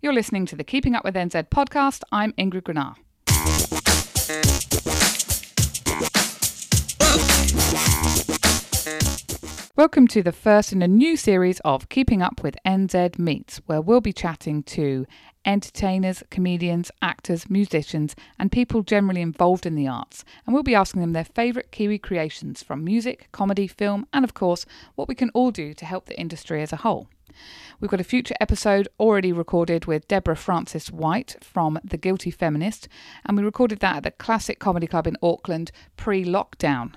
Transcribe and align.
You're 0.00 0.12
listening 0.12 0.46
to 0.46 0.54
the 0.54 0.62
Keeping 0.62 0.94
Up 0.94 1.02
with 1.02 1.16
NZ 1.16 1.48
podcast. 1.48 2.04
I'm 2.12 2.32
Ingrid 2.34 2.62
Grenard. 2.62 2.98
Welcome 9.74 10.06
to 10.06 10.22
the 10.22 10.30
first 10.30 10.72
in 10.72 10.82
a 10.82 10.86
new 10.86 11.16
series 11.16 11.58
of 11.64 11.88
Keeping 11.88 12.22
Up 12.22 12.44
with 12.44 12.56
NZ 12.64 13.18
Meets, 13.18 13.60
where 13.66 13.80
we'll 13.80 14.00
be 14.00 14.12
chatting 14.12 14.62
to 14.64 15.04
entertainers, 15.44 16.22
comedians, 16.30 16.92
actors, 17.02 17.50
musicians, 17.50 18.14
and 18.38 18.52
people 18.52 18.82
generally 18.84 19.20
involved 19.20 19.66
in 19.66 19.74
the 19.74 19.88
arts. 19.88 20.24
And 20.46 20.54
we'll 20.54 20.62
be 20.62 20.76
asking 20.76 21.00
them 21.00 21.12
their 21.12 21.24
favourite 21.24 21.72
Kiwi 21.72 21.98
creations 21.98 22.62
from 22.62 22.84
music, 22.84 23.26
comedy, 23.32 23.66
film, 23.66 24.06
and 24.12 24.24
of 24.24 24.32
course, 24.32 24.64
what 24.94 25.08
we 25.08 25.16
can 25.16 25.30
all 25.30 25.50
do 25.50 25.74
to 25.74 25.84
help 25.84 26.06
the 26.06 26.20
industry 26.20 26.62
as 26.62 26.72
a 26.72 26.76
whole. 26.76 27.08
We've 27.80 27.90
got 27.90 28.00
a 28.00 28.04
future 28.04 28.34
episode 28.40 28.88
already 28.98 29.32
recorded 29.32 29.86
with 29.86 30.08
Deborah 30.08 30.36
Frances 30.36 30.90
White 30.90 31.36
from 31.40 31.78
The 31.84 31.96
Guilty 31.96 32.30
Feminist, 32.30 32.88
and 33.24 33.36
we 33.36 33.44
recorded 33.44 33.80
that 33.80 33.96
at 33.96 34.02
the 34.02 34.10
Classic 34.10 34.58
Comedy 34.58 34.86
Club 34.86 35.06
in 35.06 35.16
Auckland 35.22 35.70
pre 35.96 36.24
lockdown 36.24 36.94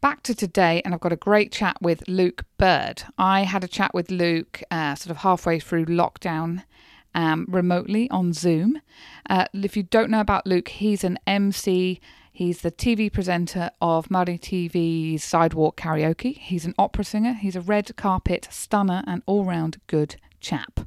back 0.00 0.22
to 0.22 0.34
today, 0.34 0.80
and 0.84 0.94
I've 0.94 1.00
got 1.00 1.12
a 1.12 1.16
great 1.16 1.52
chat 1.52 1.76
with 1.80 2.02
Luke 2.08 2.44
Bird. 2.58 3.02
I 3.18 3.42
had 3.42 3.64
a 3.64 3.68
chat 3.68 3.92
with 3.92 4.10
Luke 4.10 4.62
uh, 4.70 4.94
sort 4.94 5.10
of 5.10 5.18
halfway 5.18 5.60
through 5.60 5.86
lockdown. 5.86 6.64
Um, 7.12 7.46
remotely 7.48 8.08
on 8.10 8.32
Zoom. 8.32 8.80
Uh, 9.28 9.46
if 9.52 9.76
you 9.76 9.82
don't 9.82 10.10
know 10.10 10.20
about 10.20 10.46
Luke, 10.46 10.68
he's 10.68 11.02
an 11.02 11.18
MC. 11.26 12.00
He's 12.40 12.62
the 12.62 12.70
TV 12.70 13.12
presenter 13.12 13.70
of 13.82 14.08
Māori 14.08 14.40
TV's 14.40 15.22
Sidewalk 15.22 15.76
Karaoke. 15.76 16.38
He's 16.38 16.64
an 16.64 16.72
opera 16.78 17.04
singer. 17.04 17.34
He's 17.34 17.54
a 17.54 17.60
red 17.60 17.94
carpet 17.96 18.48
stunner 18.50 19.04
and 19.06 19.22
all 19.26 19.44
round 19.44 19.78
good 19.88 20.16
chap. 20.40 20.80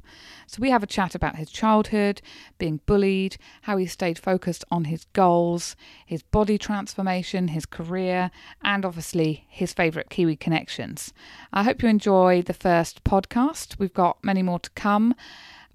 So 0.48 0.60
we 0.60 0.70
have 0.70 0.82
a 0.82 0.88
chat 0.88 1.14
about 1.14 1.36
his 1.36 1.52
childhood, 1.52 2.20
being 2.58 2.80
bullied, 2.86 3.36
how 3.62 3.76
he 3.76 3.86
stayed 3.86 4.18
focused 4.18 4.64
on 4.72 4.86
his 4.86 5.04
goals, 5.12 5.76
his 6.04 6.24
body 6.24 6.58
transformation, 6.58 7.46
his 7.46 7.66
career, 7.66 8.32
and 8.62 8.84
obviously 8.84 9.46
his 9.48 9.72
favourite 9.72 10.10
Kiwi 10.10 10.34
connections. 10.34 11.12
I 11.52 11.62
hope 11.62 11.84
you 11.84 11.88
enjoy 11.88 12.42
the 12.42 12.52
first 12.52 13.04
podcast. 13.04 13.78
We've 13.78 13.94
got 13.94 14.24
many 14.24 14.42
more 14.42 14.58
to 14.58 14.70
come. 14.70 15.14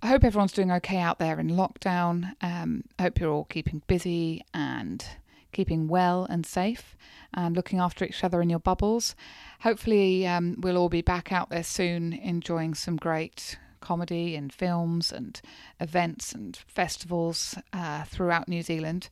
I 0.02 0.08
hope 0.08 0.26
everyone's 0.26 0.52
doing 0.52 0.74
okay 0.74 0.98
out 0.98 1.20
there 1.20 1.40
in 1.40 1.52
lockdown. 1.52 2.34
Um, 2.42 2.84
I 3.00 3.04
hope 3.04 3.18
you're 3.22 3.32
all 3.32 3.46
keeping 3.46 3.82
busy 3.88 4.44
and 4.54 5.06
keeping 5.52 5.88
well 5.88 6.26
and 6.30 6.46
safe 6.46 6.96
and 7.34 7.56
looking 7.56 7.80
after 7.80 8.06
each 8.06 8.24
other 8.24 8.42
in 8.42 8.50
your 8.50 8.60
bubbles. 8.60 9.16
Hopefully, 9.62 10.26
um, 10.26 10.56
we'll 10.60 10.78
all 10.78 10.90
be 10.90 11.02
back 11.02 11.32
out 11.32 11.50
there 11.50 11.64
soon 11.64 12.14
enjoying 12.14 12.74
some 12.74 12.96
great 12.96 13.58
comedy 13.82 14.36
and 14.36 14.52
films 14.52 15.12
and 15.12 15.42
events 15.80 16.34
and 16.34 16.58
festivals 16.68 17.58
uh, 17.74 18.04
throughout 18.04 18.48
New 18.48 18.62
Zealand. 18.62 19.10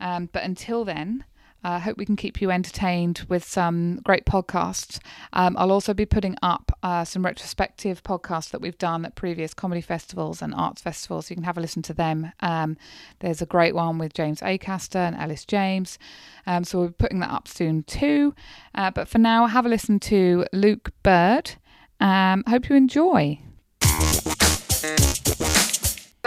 Um, 0.00 0.28
but 0.32 0.42
until 0.42 0.84
then, 0.84 1.24
I 1.66 1.78
uh, 1.78 1.80
hope 1.80 1.98
we 1.98 2.06
can 2.06 2.14
keep 2.14 2.40
you 2.40 2.52
entertained 2.52 3.26
with 3.28 3.42
some 3.42 3.96
great 4.04 4.24
podcasts. 4.24 5.00
Um, 5.32 5.56
I'll 5.58 5.72
also 5.72 5.94
be 5.94 6.06
putting 6.06 6.36
up 6.40 6.70
uh, 6.84 7.04
some 7.04 7.24
retrospective 7.24 8.04
podcasts 8.04 8.50
that 8.50 8.60
we've 8.60 8.78
done 8.78 9.04
at 9.04 9.16
previous 9.16 9.52
comedy 9.52 9.80
festivals 9.80 10.40
and 10.40 10.54
arts 10.54 10.80
festivals. 10.80 11.26
So 11.26 11.32
You 11.32 11.38
can 11.38 11.42
have 11.42 11.58
a 11.58 11.60
listen 11.60 11.82
to 11.82 11.92
them. 11.92 12.30
Um, 12.38 12.76
there's 13.18 13.42
a 13.42 13.46
great 13.46 13.74
one 13.74 13.98
with 13.98 14.14
James 14.14 14.42
Acaster 14.42 14.94
and 14.94 15.16
Ellis 15.16 15.44
James. 15.44 15.98
Um, 16.46 16.62
so 16.62 16.78
we'll 16.78 16.88
be 16.90 16.94
putting 16.94 17.18
that 17.18 17.32
up 17.32 17.48
soon 17.48 17.82
too. 17.82 18.32
Uh, 18.72 18.92
but 18.92 19.08
for 19.08 19.18
now, 19.18 19.46
have 19.46 19.66
a 19.66 19.68
listen 19.68 19.98
to 19.98 20.46
Luke 20.52 20.92
Bird. 21.02 21.56
Um, 21.98 22.44
hope 22.46 22.68
you 22.68 22.76
enjoy. 22.76 23.40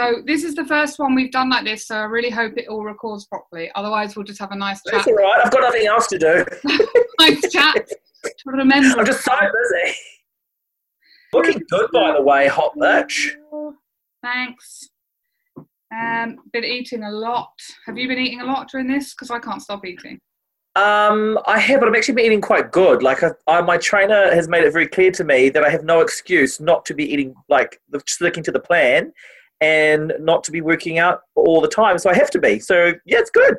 So 0.00 0.22
this 0.24 0.44
is 0.44 0.54
the 0.54 0.64
first 0.64 0.98
one 0.98 1.14
we've 1.14 1.30
done 1.30 1.50
like 1.50 1.66
this, 1.66 1.86
so 1.86 1.94
I 1.94 2.04
really 2.04 2.30
hope 2.30 2.56
it 2.56 2.68
all 2.68 2.82
records 2.82 3.26
properly. 3.26 3.70
Otherwise, 3.74 4.16
we'll 4.16 4.24
just 4.24 4.40
have 4.40 4.50
a 4.50 4.56
nice 4.56 4.82
chat. 4.82 4.94
That's 4.94 5.06
all 5.06 5.14
right. 5.14 5.42
I've 5.44 5.50
got 5.50 5.60
nothing 5.60 5.86
else 5.86 6.06
to 6.06 6.18
do. 6.18 6.42
nice 7.20 7.52
chat 7.52 7.86
to 7.86 8.32
remember. 8.46 8.98
I'm 8.98 9.04
just 9.04 9.22
so 9.22 9.32
busy. 9.38 9.94
Looking 11.34 11.62
good, 11.68 11.90
by 11.92 12.14
the 12.16 12.22
way, 12.22 12.48
hot 12.48 12.72
bitch. 12.78 13.32
Thanks. 14.22 14.88
Um, 15.94 16.38
been 16.50 16.64
eating 16.64 17.02
a 17.02 17.10
lot. 17.10 17.52
Have 17.84 17.98
you 17.98 18.08
been 18.08 18.18
eating 18.18 18.40
a 18.40 18.46
lot 18.46 18.70
during 18.70 18.86
this? 18.86 19.12
Because 19.12 19.30
I 19.30 19.38
can't 19.38 19.60
stop 19.60 19.84
eating. 19.84 20.18
Um, 20.76 21.38
I 21.46 21.58
have, 21.58 21.80
but 21.80 21.90
I'm 21.90 21.94
actually 21.94 22.14
been 22.14 22.24
eating 22.24 22.40
quite 22.40 22.72
good. 22.72 23.02
Like, 23.02 23.22
I, 23.22 23.32
I, 23.46 23.60
my 23.60 23.76
trainer 23.76 24.34
has 24.34 24.48
made 24.48 24.64
it 24.64 24.72
very 24.72 24.86
clear 24.86 25.10
to 25.10 25.24
me 25.24 25.50
that 25.50 25.62
I 25.62 25.68
have 25.68 25.84
no 25.84 26.00
excuse 26.00 26.58
not 26.58 26.86
to 26.86 26.94
be 26.94 27.04
eating, 27.04 27.34
like, 27.50 27.82
sticking 28.06 28.42
to 28.44 28.52
the 28.52 28.60
plan 28.60 29.12
and 29.60 30.12
not 30.20 30.44
to 30.44 30.52
be 30.52 30.60
working 30.60 30.98
out 30.98 31.22
all 31.34 31.60
the 31.60 31.68
time. 31.68 31.98
So 31.98 32.10
I 32.10 32.14
have 32.14 32.30
to 32.30 32.38
be. 32.38 32.58
So 32.58 32.92
yeah, 33.04 33.18
it's 33.18 33.30
good. 33.30 33.56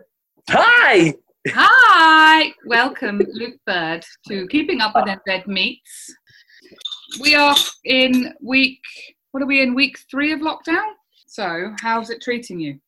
Hi. 0.49 1.13
Hi. 1.49 2.53
Welcome, 2.65 3.21
Luke 3.33 3.59
Bird, 3.65 4.05
to 4.27 4.47
Keeping 4.47 4.81
Up 4.81 4.93
with 4.95 5.05
NZ 5.05 5.47
Meets. 5.47 6.15
We 7.19 7.35
are 7.35 7.55
in 7.83 8.33
week, 8.41 8.79
what 9.31 9.43
are 9.43 9.47
we 9.47 9.61
in, 9.61 9.73
week 9.73 9.99
three 10.09 10.31
of 10.31 10.39
lockdown? 10.39 10.85
So 11.27 11.73
how's 11.81 12.09
it 12.09 12.21
treating 12.21 12.59
you? 12.59 12.79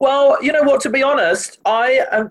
Well, 0.00 0.42
you 0.42 0.52
know 0.52 0.62
what, 0.62 0.80
to 0.82 0.90
be 0.90 1.02
honest, 1.02 1.58
I 1.64 2.00
um, 2.12 2.30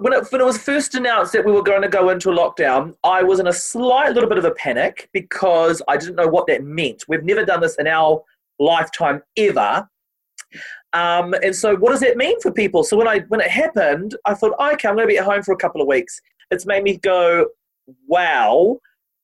when 0.00 0.12
it, 0.12 0.30
when 0.30 0.40
it 0.40 0.44
was 0.44 0.58
first 0.58 0.94
announced 0.94 1.32
that 1.32 1.44
we 1.44 1.52
were 1.52 1.62
going 1.62 1.82
to 1.82 1.88
go 1.88 2.10
into 2.10 2.30
a 2.30 2.34
lockdown, 2.34 2.94
I 3.02 3.22
was 3.22 3.40
in 3.40 3.48
a 3.48 3.52
slight 3.52 4.14
little 4.14 4.28
bit 4.28 4.38
of 4.38 4.44
a 4.44 4.52
panic 4.52 5.08
because 5.12 5.82
I 5.88 5.96
didn't 5.96 6.16
know 6.16 6.28
what 6.28 6.46
that 6.46 6.62
meant. 6.62 7.04
We've 7.08 7.24
never 7.24 7.44
done 7.44 7.60
this 7.60 7.76
in 7.76 7.86
our 7.86 8.22
lifetime 8.60 9.22
ever. 9.36 9.88
Um, 10.92 11.34
and 11.34 11.54
so, 11.54 11.76
what 11.76 11.90
does 11.90 12.00
that 12.00 12.16
mean 12.16 12.40
for 12.40 12.52
people? 12.52 12.84
So 12.84 12.96
when 12.96 13.08
I 13.08 13.20
when 13.28 13.40
it 13.40 13.50
happened, 13.50 14.16
I 14.26 14.34
thought, 14.34 14.54
okay, 14.60 14.88
I'm 14.88 14.96
going 14.96 15.06
to 15.06 15.12
be 15.12 15.18
at 15.18 15.24
home 15.24 15.42
for 15.42 15.52
a 15.52 15.56
couple 15.56 15.80
of 15.80 15.86
weeks. 15.86 16.20
It's 16.50 16.66
made 16.66 16.82
me 16.82 16.96
go, 16.98 17.46
wow. 18.08 18.78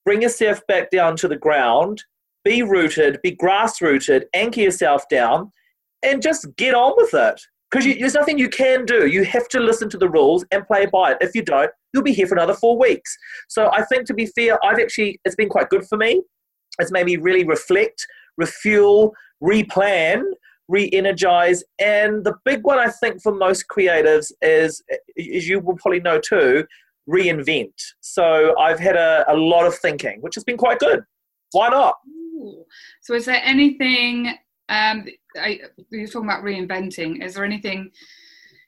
Bring 0.05 0.21
yourself 0.21 0.65
back 0.67 0.89
down 0.89 1.17
to 1.17 1.27
the 1.27 1.35
ground. 1.35 2.01
Be 2.45 2.63
rooted. 2.63 3.19
Be 3.21 3.31
grass 3.31 3.81
rooted. 3.81 4.27
Anchor 4.33 4.61
yourself 4.61 5.03
down, 5.09 5.51
and 6.03 6.21
just 6.21 6.47
get 6.55 6.73
on 6.73 6.93
with 6.95 7.13
it. 7.13 7.41
Because 7.69 7.85
there's 7.99 8.13
nothing 8.13 8.39
you 8.39 8.47
can 8.47 8.85
do. 8.85 9.07
You 9.07 9.25
have 9.25 9.49
to 9.49 9.59
listen 9.59 9.89
to 9.89 9.97
the 9.97 10.07
rules 10.07 10.45
and 10.51 10.65
play 10.65 10.85
by 10.85 11.11
it. 11.11 11.17
If 11.19 11.35
you 11.35 11.41
don't, 11.41 11.69
you'll 11.93 12.03
be 12.03 12.13
here 12.13 12.25
for 12.25 12.35
another 12.35 12.53
four 12.53 12.79
weeks. 12.79 13.17
So 13.49 13.69
I 13.73 13.83
think, 13.83 14.05
to 14.07 14.13
be 14.13 14.27
fair, 14.27 14.63
I've 14.63 14.79
actually 14.79 15.19
it's 15.25 15.35
been 15.35 15.49
quite 15.49 15.67
good 15.67 15.85
for 15.85 15.97
me. 15.97 16.21
It's 16.79 16.91
made 16.91 17.05
me 17.05 17.17
really 17.17 17.43
reflect, 17.43 18.07
refuel, 18.37 19.11
replan, 19.43 20.23
re 20.67 20.89
energize. 20.93 21.63
And 21.79 22.23
the 22.23 22.35
big 22.45 22.63
one, 22.63 22.79
I 22.79 22.89
think, 22.89 23.21
for 23.21 23.33
most 23.33 23.65
creatives 23.69 24.31
is, 24.41 24.81
as 25.17 25.47
you 25.47 25.59
will 25.59 25.75
probably 25.77 26.01
know 26.01 26.19
too, 26.19 26.65
reinvent. 27.09 27.73
So 28.01 28.57
I've 28.59 28.79
had 28.79 28.95
a, 28.95 29.25
a 29.29 29.35
lot 29.35 29.65
of 29.65 29.75
thinking, 29.75 30.19
which 30.21 30.35
has 30.35 30.43
been 30.43 30.57
quite 30.57 30.79
good. 30.79 31.03
Why 31.51 31.69
not? 31.69 31.95
Ooh. 32.07 32.65
So, 33.01 33.13
is 33.13 33.25
there 33.25 33.41
anything 33.43 34.33
um, 34.69 35.05
I, 35.37 35.61
you're 35.89 36.07
talking 36.07 36.29
about 36.29 36.43
reinventing? 36.43 37.23
Is 37.23 37.35
there 37.35 37.45
anything 37.45 37.91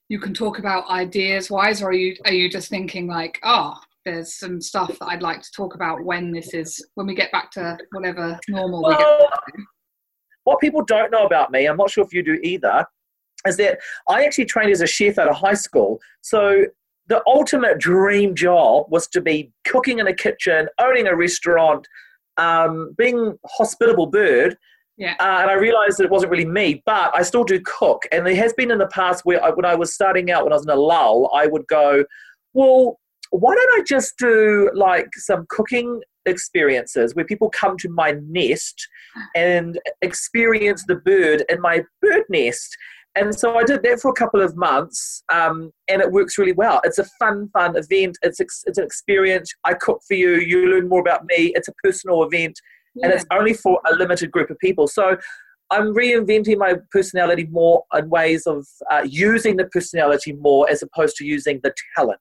you 0.07 0.19
can 0.19 0.33
talk 0.33 0.59
about 0.59 0.89
ideas 0.89 1.51
wise, 1.51 1.81
or 1.81 1.89
are 1.89 1.93
you 1.93 2.15
are 2.25 2.33
you 2.33 2.49
just 2.49 2.69
thinking 2.69 3.07
like, 3.07 3.39
oh, 3.43 3.75
there's 4.05 4.35
some 4.35 4.61
stuff 4.61 4.97
that 4.99 5.05
I'd 5.05 5.21
like 5.21 5.41
to 5.41 5.51
talk 5.51 5.75
about 5.75 6.03
when 6.03 6.31
this 6.31 6.53
is 6.53 6.83
when 6.95 7.07
we 7.07 7.15
get 7.15 7.31
back 7.31 7.51
to 7.51 7.77
whatever 7.91 8.39
normal 8.47 8.81
well, 8.81 8.91
we 8.91 8.97
get 8.97 9.29
back 9.29 9.45
to? 9.55 9.63
What 10.49 10.59
people 10.59 10.83
don't 10.83 11.11
know 11.11 11.27
about 11.27 11.51
me, 11.51 11.67
I'm 11.67 11.77
not 11.77 11.91
sure 11.91 12.03
if 12.03 12.11
you 12.11 12.23
do 12.23 12.39
either, 12.41 12.83
is 13.45 13.55
that 13.57 13.77
I 14.07 14.25
actually 14.25 14.45
trained 14.45 14.71
as 14.71 14.81
a 14.81 14.87
chef 14.87 15.19
out 15.19 15.27
of 15.27 15.35
high 15.35 15.53
school. 15.53 15.99
So 16.21 16.65
the 17.05 17.21
ultimate 17.27 17.77
dream 17.77 18.33
job 18.33 18.87
was 18.89 19.07
to 19.09 19.21
be 19.21 19.51
cooking 19.67 19.99
in 19.99 20.07
a 20.07 20.13
kitchen, 20.13 20.67
owning 20.79 21.05
a 21.05 21.15
restaurant, 21.15 21.87
um, 22.37 22.95
being 22.97 23.37
hospitable 23.45 24.07
bird. 24.07 24.57
Yeah. 24.97 25.13
Uh, 25.19 25.41
and 25.41 25.51
I 25.51 25.53
realized 25.53 25.99
that 25.99 26.05
it 26.05 26.09
wasn't 26.09 26.31
really 26.31 26.45
me, 26.45 26.81
but 26.83 27.11
I 27.15 27.21
still 27.21 27.43
do 27.43 27.61
cook. 27.63 28.07
And 28.11 28.25
there 28.25 28.35
has 28.35 28.51
been 28.53 28.71
in 28.71 28.79
the 28.79 28.87
past 28.87 29.25
where 29.25 29.43
I, 29.43 29.51
when 29.51 29.65
I 29.65 29.75
was 29.75 29.93
starting 29.93 30.31
out, 30.31 30.45
when 30.45 30.51
I 30.51 30.55
was 30.55 30.65
in 30.65 30.71
a 30.71 30.75
lull, 30.75 31.29
I 31.31 31.45
would 31.45 31.67
go, 31.67 32.03
well, 32.53 32.99
why 33.29 33.53
don't 33.53 33.79
I 33.79 33.83
just 33.83 34.17
do 34.17 34.71
like 34.73 35.09
some 35.13 35.45
cooking 35.47 36.01
experiences 36.25 37.15
where 37.15 37.25
people 37.25 37.49
come 37.49 37.77
to 37.77 37.89
my 37.89 38.15
nest 38.27 38.87
and 39.35 39.79
experience 40.01 40.83
the 40.87 40.95
bird 40.95 41.43
in 41.49 41.61
my 41.61 41.83
bird 42.01 42.23
nest. 42.29 42.75
And 43.15 43.37
so 43.37 43.57
I 43.57 43.63
did 43.63 43.83
that 43.83 43.99
for 43.99 44.11
a 44.11 44.13
couple 44.13 44.41
of 44.41 44.55
months, 44.55 45.23
um, 45.33 45.71
and 45.87 46.01
it 46.01 46.11
works 46.11 46.37
really 46.37 46.53
well. 46.53 46.79
It's 46.83 46.99
a 46.99 47.05
fun, 47.19 47.49
fun 47.53 47.75
event. 47.75 48.17
It's 48.21 48.39
ex- 48.39 48.63
it's 48.67 48.77
an 48.77 48.85
experience. 48.85 49.51
I 49.65 49.73
cook 49.73 50.01
for 50.07 50.13
you. 50.13 50.35
You 50.35 50.67
learn 50.67 50.87
more 50.87 51.01
about 51.01 51.25
me. 51.25 51.51
It's 51.55 51.67
a 51.67 51.73
personal 51.83 52.23
event, 52.23 52.59
yeah. 52.95 53.05
and 53.05 53.13
it's 53.13 53.25
only 53.31 53.53
for 53.53 53.81
a 53.91 53.95
limited 53.95 54.31
group 54.31 54.51
of 54.51 54.59
people. 54.59 54.87
So 54.87 55.17
I'm 55.71 55.93
reinventing 55.93 56.57
my 56.57 56.75
personality 56.91 57.47
more 57.49 57.83
in 57.95 58.09
ways 58.09 58.45
of 58.45 58.65
uh, 58.91 59.05
using 59.05 59.57
the 59.57 59.65
personality 59.65 60.33
more 60.33 60.69
as 60.69 60.81
opposed 60.83 61.15
to 61.17 61.25
using 61.25 61.59
the 61.63 61.73
talent. 61.95 62.19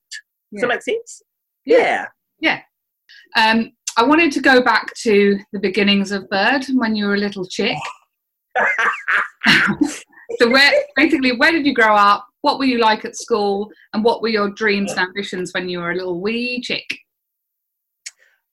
Does 0.53 0.63
that 0.63 0.69
make 0.69 0.83
sense? 0.83 1.23
Yeah. 1.65 2.07
Yeah. 2.41 2.61
Um, 3.37 3.73
I 3.99 4.05
wanted 4.05 4.31
to 4.33 4.41
go 4.41 4.63
back 4.63 4.95
to 4.99 5.41
the 5.53 5.59
beginnings 5.59 6.13
of 6.13 6.29
Bird 6.29 6.65
when 6.75 6.95
you 6.95 7.07
were 7.07 7.17
a 7.17 7.19
little 7.19 7.45
chick. 7.45 7.77
so 10.39 10.49
where 10.49 10.73
basically 10.95 11.33
where 11.37 11.51
did 11.51 11.67
you 11.67 11.75
grow 11.75 11.97
up? 11.97 12.25
What 12.43 12.61
were 12.61 12.65
you 12.65 12.79
like 12.79 13.05
at 13.05 13.17
school, 13.17 13.69
and 13.93 14.05
what 14.05 14.23
were 14.23 14.29
your 14.29 14.51
dreams 14.51 14.93
and 14.93 15.01
ambitions 15.01 15.51
when 15.53 15.69
you 15.69 15.81
were 15.81 15.91
a 15.91 15.97
little 15.97 16.21
wee 16.21 16.61
chick? 16.61 16.87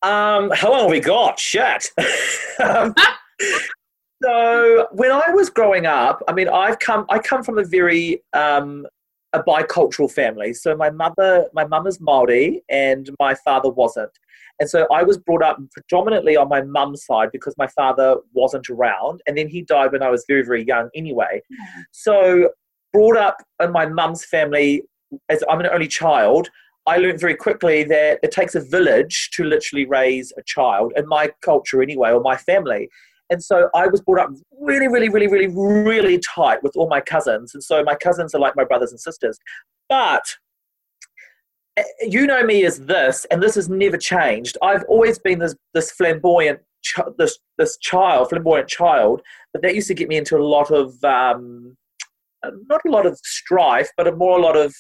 Um, 0.02 0.50
how 0.52 0.72
long 0.72 0.82
have 0.82 0.90
we 0.90 1.00
got? 1.00 1.40
Shit. 1.40 1.92
um, 2.64 2.96
so 4.24 4.88
when 4.94 5.12
I 5.12 5.30
was 5.30 5.52
growing 5.52 5.86
up, 5.86 6.24
I 6.28 6.34
mean, 6.34 6.50
I've 6.50 6.80
come. 6.80 7.06
I 7.12 7.20
come 7.20 7.44
from 7.44 7.60
a 7.60 7.64
very 7.64 8.24
um, 8.34 8.88
a 9.34 9.44
bicultural 9.44 10.12
family. 10.12 10.54
So 10.54 10.76
my 10.76 10.90
mother, 10.90 11.46
my 11.54 11.66
mum 11.68 11.86
is 11.86 12.00
Maori, 12.02 12.64
and 12.68 13.08
my 13.20 13.36
father 13.36 13.70
wasn't. 13.70 14.12
And 14.60 14.70
so 14.70 14.88
I 14.92 15.04
was 15.04 15.18
brought 15.18 15.44
up 15.44 15.58
predominantly 15.72 16.38
on 16.38 16.48
my 16.48 16.62
mum's 16.62 17.06
side 17.06 17.30
because 17.32 17.56
my 17.58 17.68
father 17.68 18.18
wasn't 18.34 18.70
around, 18.70 19.22
and 19.28 19.38
then 19.38 19.48
he 19.48 19.62
died 19.62 19.92
when 19.92 20.04
I 20.04 20.10
was 20.10 20.24
very, 20.28 20.44
very 20.44 20.66
young 20.66 20.90
anyway. 20.96 21.42
Yeah. 21.50 21.66
So 21.92 22.50
brought 22.94 23.18
up 23.18 23.38
in 23.62 23.72
my 23.72 23.86
mum's 23.86 24.24
family 24.24 24.84
as 25.30 25.44
I'm 25.50 25.60
an 25.60 25.68
only 25.68 25.88
child. 25.88 26.50
I 26.88 26.98
learned 26.98 27.20
very 27.20 27.36
quickly 27.36 27.84
that 27.86 28.20
it 28.24 28.32
takes 28.32 28.56
a 28.56 28.62
village 28.62 29.32
to 29.34 29.44
literally 29.44 29.86
raise 29.86 30.32
a 30.38 30.44
child, 30.44 30.94
in 30.96 31.08
my 31.08 31.32
culture 31.42 31.82
anyway, 31.82 32.12
or 32.12 32.22
my 32.22 32.38
family. 32.38 32.90
And 33.32 33.44
so 33.44 33.70
I 33.74 33.88
was 33.88 34.02
brought 34.02 34.20
up 34.20 34.30
really, 34.62 34.88
really, 34.88 35.10
really, 35.10 35.28
really, 35.28 35.48
really 35.48 36.20
tight 36.20 36.62
with 36.62 36.74
all 36.76 36.88
my 36.88 37.02
cousins. 37.02 37.56
And 37.56 37.64
so 37.64 37.84
my 37.84 37.96
cousins 37.96 38.36
are 38.36 38.40
like 38.40 38.56
my 38.56 38.64
brothers 38.64 38.92
and 38.92 39.00
sisters. 39.00 39.40
But 39.90 40.24
you 42.02 42.26
know 42.26 42.44
me 42.44 42.66
as 42.66 42.80
this, 42.80 43.26
and 43.32 43.42
this 43.42 43.56
has 43.56 43.70
never 43.70 43.98
changed. 43.98 44.58
I've 44.62 44.84
always 44.88 45.20
been 45.20 45.40
this, 45.40 45.56
this 45.74 45.92
flamboyant, 45.92 46.60
ch- 46.84 47.00
this, 47.18 47.38
this 47.58 47.78
child, 47.78 48.30
flamboyant 48.30 48.68
child, 48.70 49.22
but 49.54 49.62
that 49.62 49.76
used 49.76 49.88
to 49.88 49.94
get 49.94 50.08
me 50.08 50.18
into 50.18 50.38
a 50.38 50.44
lot 50.44 50.72
of, 50.72 51.04
um, 51.04 51.76
not 52.68 52.82
a 52.86 52.92
lot 52.92 53.06
of 53.06 53.20
strife, 53.24 53.90
but 53.98 54.08
a 54.08 54.16
more 54.16 54.40
a 54.40 54.42
lot 54.42 54.56
of 54.56 54.74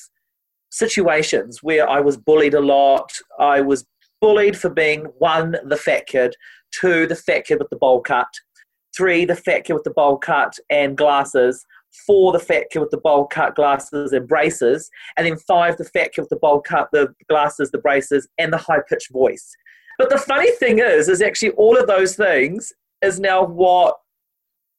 situations 0.71 1.59
where 1.61 1.89
I 1.89 1.99
was 1.99 2.17
bullied 2.17 2.53
a 2.53 2.61
lot. 2.61 3.11
I 3.39 3.61
was 3.61 3.85
bullied 4.21 4.57
for 4.57 4.69
being 4.69 5.05
one, 5.17 5.57
the 5.65 5.77
fat 5.77 6.05
kid, 6.07 6.35
two, 6.79 7.07
the 7.07 7.15
fat 7.15 7.45
kid 7.45 7.59
with 7.59 7.69
the 7.69 7.77
bowl 7.77 8.01
cut, 8.01 8.27
three, 8.95 9.25
the 9.25 9.35
fat 9.35 9.65
kid 9.65 9.73
with 9.73 9.83
the 9.83 9.91
bowl 9.91 10.17
cut 10.17 10.57
and 10.69 10.97
glasses, 10.97 11.65
four, 12.05 12.31
the 12.31 12.39
fat 12.39 12.65
kid 12.71 12.79
with 12.79 12.91
the 12.91 12.97
bowl 12.97 13.25
cut 13.25 13.55
glasses 13.55 14.13
and 14.13 14.27
braces, 14.27 14.89
and 15.17 15.25
then 15.25 15.37
five, 15.37 15.77
the 15.77 15.85
fat 15.85 16.13
kid 16.13 16.21
with 16.21 16.29
the 16.29 16.35
bowl 16.37 16.61
cut, 16.61 16.89
the 16.91 17.13
glasses, 17.29 17.71
the 17.71 17.77
braces, 17.77 18.27
and 18.37 18.51
the 18.51 18.57
high 18.57 18.81
pitched 18.87 19.11
voice. 19.11 19.55
But 19.97 20.09
the 20.09 20.17
funny 20.17 20.51
thing 20.51 20.79
is, 20.79 21.07
is 21.07 21.21
actually 21.21 21.51
all 21.51 21.77
of 21.77 21.87
those 21.87 22.15
things 22.15 22.73
is 23.01 23.19
now 23.19 23.45
what, 23.45 23.95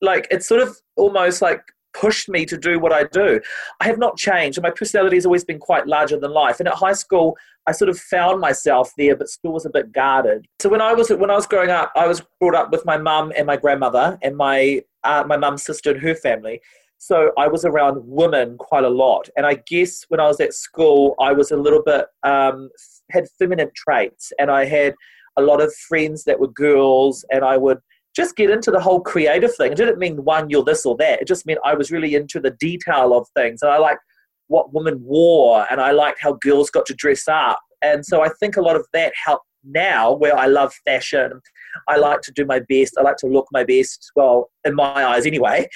like, 0.01 0.27
it's 0.31 0.47
sort 0.47 0.61
of 0.61 0.77
almost 0.97 1.41
like 1.41 1.63
pushed 1.95 2.29
me 2.29 2.45
to 2.45 2.59
do 2.59 2.79
what 2.79 2.93
I 2.93 3.05
do. 3.05 3.41
I 3.81 3.87
have 3.87 3.99
not 3.99 4.19
changed. 4.19 4.61
My 4.61 4.71
personality 4.71 5.17
has 5.17 5.27
always 5.27 5.45
been 5.45 5.59
quite 5.59 5.87
larger 5.87 6.19
than 6.19 6.33
life. 6.33 6.61
And 6.61 6.69
at 6.69 6.75
high 6.75 6.93
school, 6.93 7.37
I 7.67 7.73
sort 7.73 7.89
of 7.89 7.99
found 7.99 8.41
myself 8.41 8.93
there, 8.97 9.17
but 9.17 9.29
school 9.29 9.53
was 9.53 9.67
a 9.67 9.71
bit 9.71 9.93
guarded. 9.93 10.47
So 10.61 10.69
when 10.69 10.81
I 10.81 10.93
was 10.93 11.11
when 11.11 11.31
I 11.31 11.35
was 11.35 11.47
growing 11.47 11.71
up, 11.71 11.93
I 11.97 12.07
was 12.07 12.23
brought 12.39 12.55
up 12.55 12.71
with 12.71 12.85
my 12.85 12.97
mum 12.97 13.33
and 13.37 13.47
my 13.47 13.57
grandmother 13.57 14.19
and 14.23 14.37
my 14.37 14.83
uh, 15.03 15.25
my 15.27 15.37
mum's 15.37 15.65
sister 15.65 15.91
and 15.93 16.01
her 16.01 16.15
family. 16.15 16.61
So 16.99 17.31
I 17.39 17.47
was 17.47 17.65
around 17.65 17.99
women 18.03 18.57
quite 18.59 18.85
a 18.85 18.89
lot, 18.89 19.29
and 19.37 19.47
I 19.47 19.61
guess 19.67 20.05
when 20.09 20.21
I 20.21 20.27
was 20.27 20.41
at 20.41 20.55
school, 20.55 21.15
I 21.21 21.33
was 21.33 21.51
a 21.51 21.57
little 21.57 21.83
bit 21.83 22.07
um, 22.23 22.71
had 23.11 23.27
feminine 23.39 23.71
traits, 23.75 24.33
and 24.39 24.51
I 24.51 24.65
had 24.65 24.95
a 25.37 25.43
lot 25.43 25.61
of 25.61 25.75
friends 25.89 26.25
that 26.25 26.41
were 26.41 26.49
girls, 26.49 27.25
and 27.31 27.45
I 27.45 27.57
would 27.59 27.79
just 28.17 28.35
get 28.35 28.49
into 28.49 28.71
the 28.71 28.81
whole 28.81 29.01
creative 29.01 29.55
thing. 29.55 29.73
It 29.73 29.77
didn't 29.77 29.99
mean 29.99 30.25
one, 30.25 30.49
you're 30.49 30.65
this 30.65 30.87
or 30.87 30.97
that. 30.97 31.21
It 31.21 31.29
just 31.29 31.45
meant 31.45 31.61
I 31.63 31.75
was 31.75 31.91
really 31.91 32.15
into 32.15 32.41
the 32.41 32.53
detail 32.53 33.15
of 33.15 33.29
things. 33.37 33.61
And 33.61 33.71
I 33.71 33.77
liked 33.77 34.01
what 34.47 34.73
women 34.73 34.99
wore 35.05 35.67
and 35.71 35.83
I 35.83 35.91
liked 35.91 36.23
how 36.23 36.39
girls 36.41 36.71
got 36.71 36.87
to 36.87 36.95
dress 36.95 37.29
up. 37.29 37.61
And 37.83 38.05
so 38.07 38.23
I 38.23 38.31
think 38.41 38.57
a 38.57 38.63
lot 38.63 38.75
of 38.75 38.87
that 38.95 39.13
helped 39.23 39.45
now 39.65 40.15
where 40.15 40.35
I 40.37 40.47
love 40.47 40.73
fashion. 40.87 41.41
I 41.89 41.97
like 41.97 42.23
to 42.23 42.33
do 42.33 42.47
my 42.47 42.61
best. 42.61 42.95
I 42.99 43.03
like 43.03 43.19
to 43.19 43.27
look 43.27 43.49
my 43.53 43.65
best, 43.65 44.11
well, 44.17 44.51
in 44.65 44.75
my 44.75 45.05
eyes 45.05 45.27
anyway. 45.27 45.69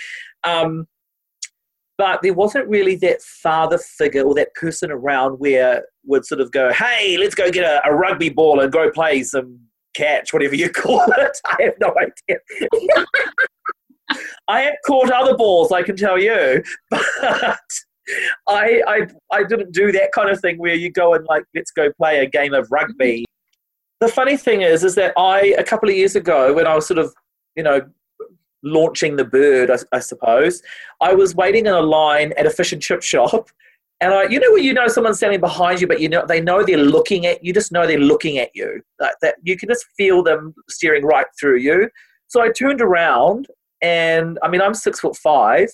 Um, 0.42 0.86
but 2.00 2.22
there 2.22 2.32
wasn't 2.32 2.66
really 2.66 2.96
that 2.96 3.20
father 3.20 3.76
figure 3.76 4.22
or 4.22 4.34
that 4.34 4.54
person 4.54 4.90
around 4.90 5.34
where 5.34 5.84
would 6.06 6.24
sort 6.24 6.40
of 6.40 6.50
go, 6.50 6.72
hey, 6.72 7.18
let's 7.18 7.34
go 7.34 7.50
get 7.50 7.62
a, 7.62 7.86
a 7.86 7.94
rugby 7.94 8.30
ball 8.30 8.58
and 8.60 8.72
go 8.72 8.90
play 8.90 9.22
some 9.22 9.60
catch, 9.94 10.32
whatever 10.32 10.54
you 10.54 10.70
call 10.82 11.04
it. 11.18 11.38
I 11.44 11.64
have 11.64 11.74
no 11.78 11.94
idea. 12.00 13.04
I 14.48 14.62
have 14.62 14.76
caught 14.86 15.10
other 15.12 15.36
balls, 15.36 15.72
I 15.72 15.82
can 15.82 15.94
tell 15.94 16.18
you, 16.18 16.64
but 16.90 17.58
I, 18.48 18.82
I 18.88 19.06
I 19.30 19.44
didn't 19.44 19.72
do 19.72 19.92
that 19.92 20.12
kind 20.12 20.30
of 20.30 20.40
thing 20.40 20.56
where 20.56 20.74
you 20.74 20.90
go 20.90 21.12
and 21.12 21.26
like 21.26 21.44
let's 21.54 21.70
go 21.70 21.92
play 21.98 22.20
a 22.20 22.26
game 22.26 22.54
of 22.54 22.66
rugby. 22.70 23.26
The 24.00 24.08
funny 24.08 24.38
thing 24.38 24.62
is, 24.62 24.84
is 24.84 24.94
that 24.94 25.12
I 25.18 25.54
a 25.58 25.64
couple 25.64 25.90
of 25.90 25.96
years 25.96 26.16
ago 26.16 26.54
when 26.54 26.66
I 26.66 26.74
was 26.74 26.86
sort 26.86 26.98
of 26.98 27.12
you 27.56 27.62
know 27.62 27.82
launching 28.62 29.16
the 29.16 29.24
bird, 29.24 29.70
I, 29.70 29.78
I 29.92 30.00
suppose, 30.00 30.62
I 31.00 31.14
was 31.14 31.34
waiting 31.34 31.66
in 31.66 31.72
a 31.72 31.80
line 31.80 32.32
at 32.36 32.46
a 32.46 32.50
fish 32.50 32.72
and 32.72 32.82
chip 32.82 33.02
shop 33.02 33.50
and 34.00 34.14
I, 34.14 34.24
you 34.24 34.40
know, 34.40 34.50
when 34.52 34.64
you 34.64 34.72
know 34.72 34.88
someone's 34.88 35.18
standing 35.18 35.40
behind 35.40 35.80
you, 35.80 35.86
but 35.86 36.00
you 36.00 36.08
know 36.08 36.24
they 36.26 36.40
know 36.40 36.64
they're 36.64 36.78
looking 36.78 37.26
at 37.26 37.44
you, 37.44 37.52
just 37.52 37.70
know 37.70 37.86
they're 37.86 37.98
looking 37.98 38.38
at 38.38 38.50
you. 38.54 38.80
Like 38.98 39.14
that, 39.20 39.36
you 39.42 39.58
can 39.58 39.68
just 39.68 39.84
feel 39.96 40.22
them 40.22 40.54
staring 40.70 41.04
right 41.04 41.26
through 41.38 41.58
you. 41.58 41.90
So 42.28 42.40
I 42.40 42.50
turned 42.50 42.80
around, 42.80 43.48
and 43.82 44.38
I 44.42 44.48
mean, 44.48 44.62
I'm 44.62 44.72
six 44.72 45.00
foot 45.00 45.16
five, 45.16 45.68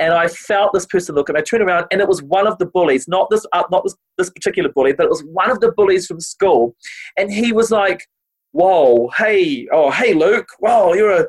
and 0.00 0.12
I 0.12 0.26
felt 0.26 0.72
this 0.72 0.86
person 0.86 1.14
look, 1.14 1.28
and 1.28 1.38
I 1.38 1.40
turned 1.40 1.62
around, 1.62 1.86
and 1.92 2.00
it 2.00 2.08
was 2.08 2.20
one 2.20 2.48
of 2.48 2.58
the 2.58 2.66
bullies, 2.66 3.06
not 3.06 3.30
this, 3.30 3.46
uh, 3.52 3.62
not 3.70 3.84
this, 3.84 3.94
this 4.16 4.30
particular 4.30 4.70
bully, 4.70 4.92
but 4.92 5.04
it 5.04 5.10
was 5.10 5.22
one 5.32 5.50
of 5.50 5.60
the 5.60 5.70
bullies 5.70 6.06
from 6.08 6.18
school, 6.18 6.74
and 7.16 7.32
he 7.32 7.52
was 7.52 7.70
like, 7.70 8.08
"Whoa, 8.50 9.08
hey, 9.16 9.68
oh, 9.72 9.92
hey, 9.92 10.14
Luke, 10.14 10.48
whoa, 10.58 10.94
you're 10.94 11.12
a." 11.12 11.26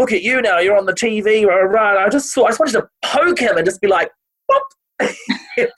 Look 0.00 0.12
at 0.12 0.22
you 0.22 0.40
now. 0.40 0.60
You're 0.60 0.78
on 0.78 0.86
the 0.86 0.94
TV. 0.94 1.44
Right? 1.44 2.02
I 2.02 2.08
just 2.08 2.32
saw. 2.32 2.46
I 2.46 2.48
just 2.48 2.58
wanted 2.58 2.72
to 2.72 2.88
poke 3.04 3.38
him 3.38 3.58
and 3.58 3.66
just 3.66 3.82
be 3.82 3.88
like, 3.88 4.10
"Whoop!" 4.48 4.62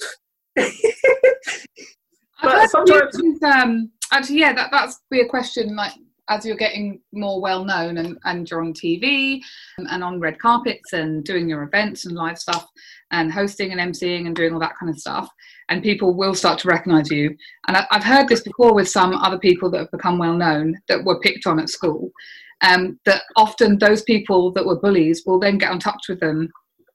but 2.40 2.70
sometimes, 2.70 3.42
um, 3.42 3.90
actually, 4.12 4.38
yeah, 4.38 4.52
that 4.52 4.68
that's 4.70 5.00
be 5.10 5.22
a 5.22 5.28
question. 5.28 5.74
Like 5.74 5.94
as 6.28 6.46
you're 6.46 6.56
getting 6.56 7.00
more 7.12 7.40
well 7.40 7.64
known 7.64 7.98
and, 7.98 8.16
and 8.24 8.48
you're 8.48 8.62
on 8.62 8.72
TV 8.72 9.40
and 9.78 10.04
on 10.04 10.20
red 10.20 10.38
carpets 10.38 10.92
and 10.92 11.24
doing 11.24 11.48
your 11.48 11.64
events 11.64 12.06
and 12.06 12.14
live 12.14 12.38
stuff 12.38 12.68
and 13.10 13.32
hosting 13.32 13.72
and 13.72 13.80
emceeing 13.80 14.26
and 14.26 14.36
doing 14.36 14.54
all 14.54 14.60
that 14.60 14.76
kind 14.78 14.88
of 14.88 15.00
stuff, 15.00 15.28
and 15.68 15.82
people 15.82 16.14
will 16.14 16.34
start 16.34 16.60
to 16.60 16.68
recognize 16.68 17.10
you. 17.10 17.36
And 17.66 17.76
I, 17.76 17.86
have 17.90 18.04
heard 18.04 18.28
this 18.28 18.42
before 18.42 18.72
with 18.72 18.88
some 18.88 19.14
other 19.14 19.38
people 19.38 19.68
that 19.72 19.78
have 19.78 19.90
become 19.90 20.18
well 20.18 20.36
known 20.36 20.76
that 20.86 21.04
were 21.04 21.18
picked 21.18 21.48
on 21.48 21.58
at 21.58 21.68
school. 21.68 22.12
Um, 22.62 23.00
that 23.06 23.22
often 23.36 23.78
those 23.78 24.02
people 24.02 24.52
that 24.52 24.64
were 24.64 24.78
bullies 24.78 25.24
will 25.26 25.40
then 25.40 25.58
get 25.58 25.72
in 25.72 25.78
touch 25.78 26.04
with 26.08 26.20
them, 26.20 26.48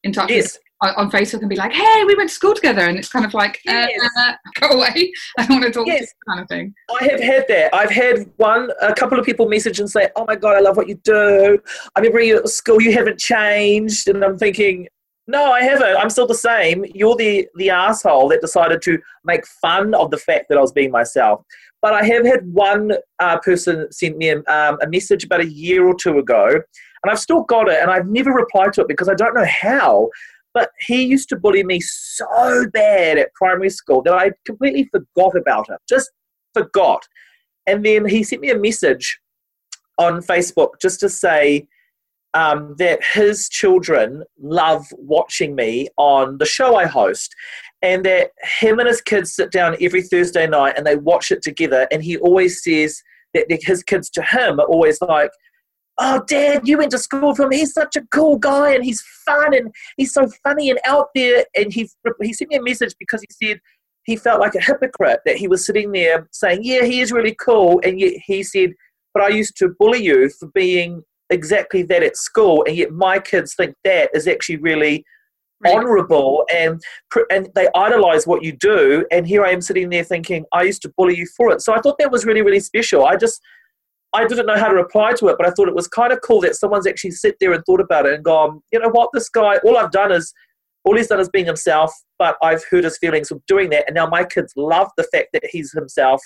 in 0.03 0.13
touch 0.13 0.29
yes. 0.29 0.53
with 0.53 0.61
on 0.81 1.09
Facebook 1.09 1.39
and 1.39 1.49
be 1.49 1.55
like, 1.55 1.73
"Hey, 1.73 2.03
we 2.05 2.15
went 2.15 2.29
to 2.29 2.35
school 2.35 2.53
together," 2.53 2.81
and 2.81 2.97
it's 2.97 3.09
kind 3.09 3.25
of 3.25 3.33
like, 3.33 3.59
uh, 3.67 3.87
uh, 4.19 4.33
"Go 4.59 4.69
away, 4.69 5.11
I 5.37 5.45
don't 5.45 5.61
want 5.61 5.63
to 5.63 5.71
talk." 5.71 5.87
Yes. 5.87 5.99
To 5.99 6.05
you, 6.05 6.33
kind 6.33 6.39
of 6.41 6.47
thing. 6.47 6.73
I 7.01 7.05
have 7.05 7.19
had 7.19 7.45
that. 7.47 7.73
I've 7.73 7.89
had 7.89 8.29
one, 8.37 8.69
a 8.81 8.93
couple 8.93 9.19
of 9.19 9.25
people 9.25 9.47
message 9.49 9.79
and 9.79 9.89
say, 9.89 10.09
"Oh 10.15 10.25
my 10.27 10.35
god, 10.35 10.55
I 10.55 10.59
love 10.59 10.77
what 10.77 10.87
you 10.87 10.95
do. 11.03 11.59
I 11.95 11.99
remember 11.99 12.21
you 12.21 12.37
at 12.37 12.47
school. 12.49 12.81
You 12.81 12.93
haven't 12.93 13.19
changed," 13.19 14.07
and 14.07 14.23
I'm 14.23 14.37
thinking. 14.37 14.87
No, 15.29 15.51
I 15.51 15.61
haven't. 15.61 15.97
I'm 15.97 16.09
still 16.09 16.25
the 16.25 16.33
same. 16.33 16.85
You're 16.95 17.17
the 17.17 17.49
the 17.55 17.69
asshole 17.69 18.29
that 18.29 18.39
decided 18.39 18.81
to 18.83 18.97
make 19.25 19.45
fun 19.45 19.93
of 19.93 20.09
the 20.09 20.17
fact 20.17 20.45
that 20.47 20.57
I 20.57 20.61
was 20.61 20.71
being 20.71 20.89
myself. 20.89 21.43
But 21.81 21.93
I 21.93 22.03
have 22.05 22.25
had 22.25 22.51
one 22.51 22.93
uh, 23.19 23.39
person 23.39 23.91
send 23.91 24.17
me 24.17 24.29
a, 24.29 24.37
um, 24.37 24.77
a 24.81 24.87
message 24.87 25.23
about 25.23 25.41
a 25.41 25.49
year 25.49 25.85
or 25.87 25.95
two 25.95 26.17
ago, 26.17 26.47
and 26.47 27.11
I've 27.11 27.19
still 27.19 27.43
got 27.43 27.69
it, 27.69 27.79
and 27.81 27.91
I've 27.91 28.07
never 28.07 28.31
replied 28.31 28.73
to 28.73 28.81
it 28.81 28.87
because 28.87 29.09
I 29.09 29.13
don't 29.13 29.35
know 29.35 29.45
how. 29.45 30.09
But 30.53 30.71
he 30.87 31.03
used 31.03 31.29
to 31.29 31.35
bully 31.35 31.63
me 31.63 31.79
so 31.79 32.65
bad 32.73 33.19
at 33.19 33.33
primary 33.35 33.69
school 33.69 34.01
that 34.03 34.13
I 34.13 34.31
completely 34.45 34.89
forgot 34.91 35.37
about 35.37 35.69
it. 35.69 35.77
Just 35.87 36.09
forgot. 36.53 37.03
And 37.67 37.85
then 37.85 38.07
he 38.07 38.23
sent 38.23 38.41
me 38.41 38.49
a 38.49 38.57
message 38.57 39.19
on 39.99 40.21
Facebook 40.21 40.69
just 40.81 40.99
to 41.01 41.09
say 41.09 41.67
um, 42.33 42.75
that 42.77 43.03
his 43.03 43.49
children 43.49 44.23
love 44.39 44.85
watching 44.93 45.55
me 45.55 45.89
on 45.97 46.37
the 46.37 46.45
show 46.45 46.75
I 46.75 46.85
host. 46.85 47.33
And 47.81 48.03
that 48.05 48.31
him 48.59 48.79
and 48.79 48.87
his 48.87 49.01
kids 49.01 49.35
sit 49.35 49.51
down 49.51 49.77
every 49.81 50.01
Thursday 50.01 50.47
night 50.47 50.73
and 50.77 50.85
they 50.85 50.95
watch 50.95 51.31
it 51.31 51.41
together. 51.41 51.87
And 51.91 52.03
he 52.03 52.17
always 52.17 52.63
says 52.63 53.01
that 53.33 53.45
his 53.49 53.83
kids 53.83 54.09
to 54.11 54.23
him 54.23 54.59
are 54.59 54.65
always 54.65 54.99
like, 55.01 55.31
oh 55.99 56.23
dad 56.27 56.67
you 56.67 56.77
went 56.77 56.91
to 56.91 56.97
school 56.99 57.29
with 57.29 57.39
him 57.39 57.49
he's 57.49 57.73
such 57.73 57.95
a 57.95 58.05
cool 58.11 58.37
guy 58.37 58.71
and 58.71 58.85
he's 58.85 59.01
fun 59.25 59.51
and 59.51 59.73
he's 59.95 60.13
so 60.13 60.29
funny 60.43 60.69
and 60.69 60.79
out 60.85 61.07
there 61.15 61.43
and 61.55 61.73
he, 61.73 61.89
he 62.21 62.33
sent 62.33 62.51
me 62.51 62.57
a 62.57 62.61
message 62.61 62.93
because 62.99 63.19
he 63.19 63.47
said 63.47 63.59
he 64.03 64.15
felt 64.15 64.39
like 64.39 64.53
a 64.53 64.61
hypocrite 64.61 65.21
that 65.25 65.37
he 65.37 65.47
was 65.47 65.65
sitting 65.65 65.91
there 65.91 66.29
saying 66.31 66.59
yeah 66.61 66.83
he 66.83 66.99
is 67.01 67.11
really 67.11 67.35
cool 67.41 67.81
and 67.83 67.99
yet 67.99 68.13
he 68.27 68.43
said 68.43 68.73
but 69.11 69.23
i 69.23 69.27
used 69.27 69.57
to 69.57 69.73
bully 69.79 70.03
you 70.03 70.29
for 70.39 70.49
being 70.53 71.01
exactly 71.29 71.83
that 71.83 72.03
at 72.03 72.17
school, 72.17 72.63
and 72.67 72.75
yet 72.75 72.91
my 72.91 73.19
kids 73.19 73.53
think 73.55 73.75
that 73.83 74.09
is 74.13 74.27
actually 74.27 74.57
really 74.57 75.05
Really? 75.61 75.75
honourable 75.75 76.45
and 76.53 76.79
and 77.31 77.49
they 77.55 77.67
idolize 77.73 78.27
what 78.27 78.43
you 78.43 78.51
do. 78.51 79.05
And 79.11 79.25
here 79.27 79.43
I 79.43 79.49
am 79.49 79.61
sitting 79.61 79.89
there 79.89 80.03
thinking, 80.03 80.45
I 80.53 80.61
used 80.61 80.83
to 80.83 80.93
bully 80.95 81.17
you 81.17 81.25
for 81.35 81.51
it. 81.51 81.61
So 81.61 81.73
I 81.73 81.81
thought 81.81 81.97
that 81.97 82.11
was 82.11 82.25
really 82.25 82.43
really 82.43 82.59
special. 82.59 83.05
I 83.05 83.15
just 83.15 83.41
I 84.13 84.25
didn't 84.27 84.45
know 84.45 84.57
how 84.57 84.69
to 84.69 84.75
reply 84.75 85.13
to 85.13 85.27
it, 85.27 85.35
but 85.37 85.47
I 85.47 85.51
thought 85.51 85.67
it 85.67 85.75
was 85.75 85.87
kind 85.87 86.13
of 86.13 86.21
cool 86.21 86.41
that 86.41 86.55
someone's 86.55 86.87
actually 86.87 87.11
sit 87.11 87.35
there 87.39 87.53
and 87.53 87.63
thought 87.65 87.81
about 87.81 88.05
it 88.05 88.13
and 88.13 88.23
gone, 88.23 88.61
you 88.71 88.79
know 88.79 88.89
what, 88.89 89.09
this 89.13 89.29
guy, 89.29 89.57
all 89.57 89.77
I've 89.77 89.91
done 89.91 90.11
is 90.11 90.33
all 90.85 90.95
he's 90.95 91.07
done 91.07 91.19
is 91.19 91.29
being 91.29 91.45
himself, 91.45 91.93
but 92.17 92.37
I've 92.41 92.63
hurt 92.69 92.85
his 92.85 92.97
feelings 92.97 93.31
of 93.31 93.45
doing 93.45 93.69
that, 93.71 93.83
and 93.87 93.95
now 93.95 94.07
my 94.07 94.23
kids 94.23 94.53
love 94.55 94.89
the 94.95 95.03
fact 95.03 95.29
that 95.33 95.43
he's 95.51 95.71
himself. 95.73 96.21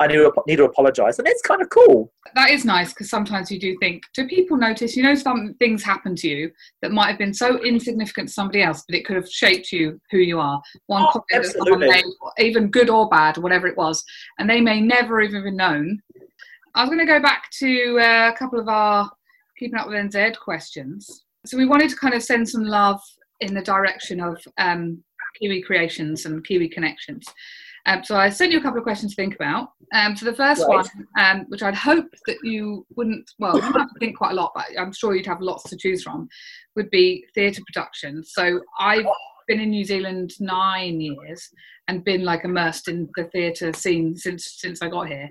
I 0.00 0.06
need 0.06 0.14
to, 0.16 0.32
need 0.46 0.56
to 0.56 0.64
apologize, 0.64 1.18
and 1.18 1.26
that's 1.26 1.42
kind 1.42 1.60
of 1.60 1.70
cool. 1.70 2.12
That 2.34 2.50
is 2.50 2.64
nice 2.64 2.90
because 2.90 3.10
sometimes 3.10 3.50
you 3.50 3.58
do 3.58 3.76
think, 3.80 4.04
do 4.14 4.28
people 4.28 4.56
notice? 4.56 4.96
You 4.96 5.02
know, 5.02 5.14
some 5.14 5.54
things 5.58 5.82
happen 5.82 6.14
to 6.16 6.28
you 6.28 6.52
that 6.82 6.92
might 6.92 7.08
have 7.08 7.18
been 7.18 7.34
so 7.34 7.62
insignificant 7.64 8.28
to 8.28 8.34
somebody 8.34 8.62
else, 8.62 8.84
but 8.86 8.96
it 8.96 9.04
could 9.04 9.16
have 9.16 9.28
shaped 9.28 9.72
you 9.72 10.00
who 10.10 10.18
you 10.18 10.38
are. 10.38 10.62
One 10.86 11.02
Oh, 11.02 11.10
comment 11.10 11.24
that 11.30 11.46
someone 11.46 11.82
absolutely. 11.82 12.12
made, 12.38 12.46
even 12.46 12.70
good 12.70 12.90
or 12.90 13.08
bad, 13.08 13.38
whatever 13.38 13.66
it 13.66 13.76
was, 13.76 14.04
and 14.38 14.48
they 14.48 14.60
may 14.60 14.80
never 14.80 15.20
even 15.20 15.44
have 15.44 15.54
known. 15.54 16.00
I 16.74 16.82
was 16.82 16.90
going 16.90 17.04
to 17.04 17.12
go 17.12 17.20
back 17.20 17.50
to 17.58 17.98
uh, 17.98 18.30
a 18.32 18.38
couple 18.38 18.60
of 18.60 18.68
our 18.68 19.10
keeping 19.58 19.78
up 19.78 19.88
with 19.88 19.96
NZ 19.96 20.38
questions. 20.38 21.24
So 21.44 21.56
we 21.56 21.66
wanted 21.66 21.90
to 21.90 21.96
kind 21.96 22.14
of 22.14 22.22
send 22.22 22.48
some 22.48 22.64
love 22.64 23.00
in 23.40 23.54
the 23.54 23.62
direction 23.62 24.20
of 24.20 24.40
um, 24.58 25.02
Kiwi 25.40 25.62
creations 25.62 26.26
and 26.26 26.44
Kiwi 26.44 26.68
connections. 26.68 27.26
Um, 27.86 28.04
so 28.04 28.16
I 28.16 28.28
sent 28.28 28.52
you 28.52 28.58
a 28.58 28.62
couple 28.62 28.78
of 28.78 28.84
questions 28.84 29.12
to 29.14 29.16
think 29.16 29.34
about. 29.34 29.70
Um, 29.92 30.16
so 30.16 30.26
the 30.26 30.34
first 30.34 30.66
Right. 30.68 30.86
one, 30.94 31.08
um, 31.18 31.46
which 31.48 31.62
I'd 31.62 31.74
hope 31.74 32.10
that 32.26 32.38
you 32.42 32.86
wouldn't, 32.96 33.30
well, 33.38 33.56
you 33.56 33.62
have 33.62 33.92
to 33.92 33.98
think 33.98 34.18
quite 34.18 34.32
a 34.32 34.34
lot, 34.34 34.52
but 34.54 34.66
I'm 34.78 34.92
sure 34.92 35.14
you'd 35.14 35.26
have 35.26 35.40
lots 35.40 35.64
to 35.70 35.76
choose 35.76 36.02
from, 36.02 36.28
would 36.76 36.90
be 36.90 37.24
theatre 37.34 37.62
productions. 37.66 38.32
So 38.32 38.60
I've 38.78 39.06
been 39.46 39.60
in 39.60 39.70
New 39.70 39.84
Zealand 39.84 40.32
nine 40.40 41.00
years 41.00 41.48
and 41.88 42.04
been 42.04 42.24
like 42.24 42.44
immersed 42.44 42.88
in 42.88 43.08
the 43.16 43.24
theatre 43.24 43.72
scene 43.72 44.14
since 44.14 44.58
since 44.58 44.82
I 44.82 44.88
got 44.88 45.08
here. 45.08 45.30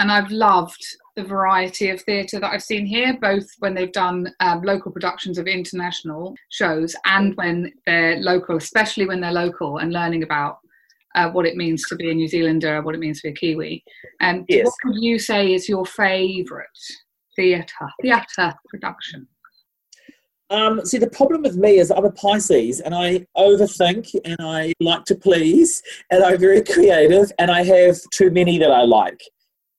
And 0.00 0.12
I've 0.12 0.30
loved 0.30 0.84
the 1.16 1.24
variety 1.24 1.90
of 1.90 2.00
theatre 2.02 2.38
that 2.38 2.52
I've 2.52 2.62
seen 2.62 2.86
here, 2.86 3.18
both 3.20 3.46
when 3.58 3.74
they've 3.74 3.90
done 3.90 4.32
um, 4.38 4.62
local 4.62 4.92
productions 4.92 5.38
of 5.38 5.48
international 5.48 6.36
shows 6.50 6.94
and 7.06 7.34
when 7.36 7.72
they're 7.86 8.18
local, 8.20 8.56
especially 8.56 9.06
when 9.06 9.20
they're 9.20 9.32
local 9.32 9.78
and 9.78 9.92
learning 9.92 10.22
about 10.22 10.58
uh, 11.14 11.30
what 11.30 11.46
it 11.46 11.56
means 11.56 11.82
to 11.88 11.96
be 11.96 12.10
a 12.10 12.14
New 12.14 12.28
Zealander, 12.28 12.82
what 12.82 12.94
it 12.94 12.98
means 12.98 13.20
to 13.20 13.28
be 13.28 13.32
a 13.32 13.34
Kiwi. 13.34 13.84
And 14.20 14.44
Yes. 14.48 14.66
what 14.66 14.74
would 14.86 15.02
you 15.02 15.18
say 15.18 15.54
is 15.54 15.68
your 15.68 15.84
favourite 15.84 16.66
theatre 17.36 17.88
theatre 18.02 18.54
production? 18.68 19.26
Um, 20.50 20.84
see, 20.84 20.96
the 20.98 21.10
problem 21.10 21.42
with 21.42 21.56
me 21.56 21.78
is 21.78 21.90
I'm 21.90 22.06
a 22.06 22.10
Pisces 22.10 22.80
and 22.80 22.94
I 22.94 23.26
overthink 23.36 24.14
and 24.24 24.36
I 24.40 24.72
like 24.80 25.04
to 25.04 25.14
please 25.14 25.82
and 26.10 26.24
I'm 26.24 26.38
very 26.38 26.62
creative 26.62 27.30
and 27.38 27.50
I 27.50 27.62
have 27.64 27.98
too 28.12 28.30
many 28.30 28.56
that 28.58 28.70
I 28.70 28.82
like. 28.82 29.20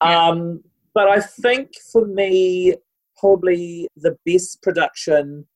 Yeah. 0.04 0.28
Um, 0.28 0.64
but 0.94 1.08
I 1.08 1.22
think 1.22 1.72
for 1.92 2.06
me, 2.06 2.76
probably 3.18 3.88
the 3.98 4.16
best 4.26 4.62
production, 4.62 5.48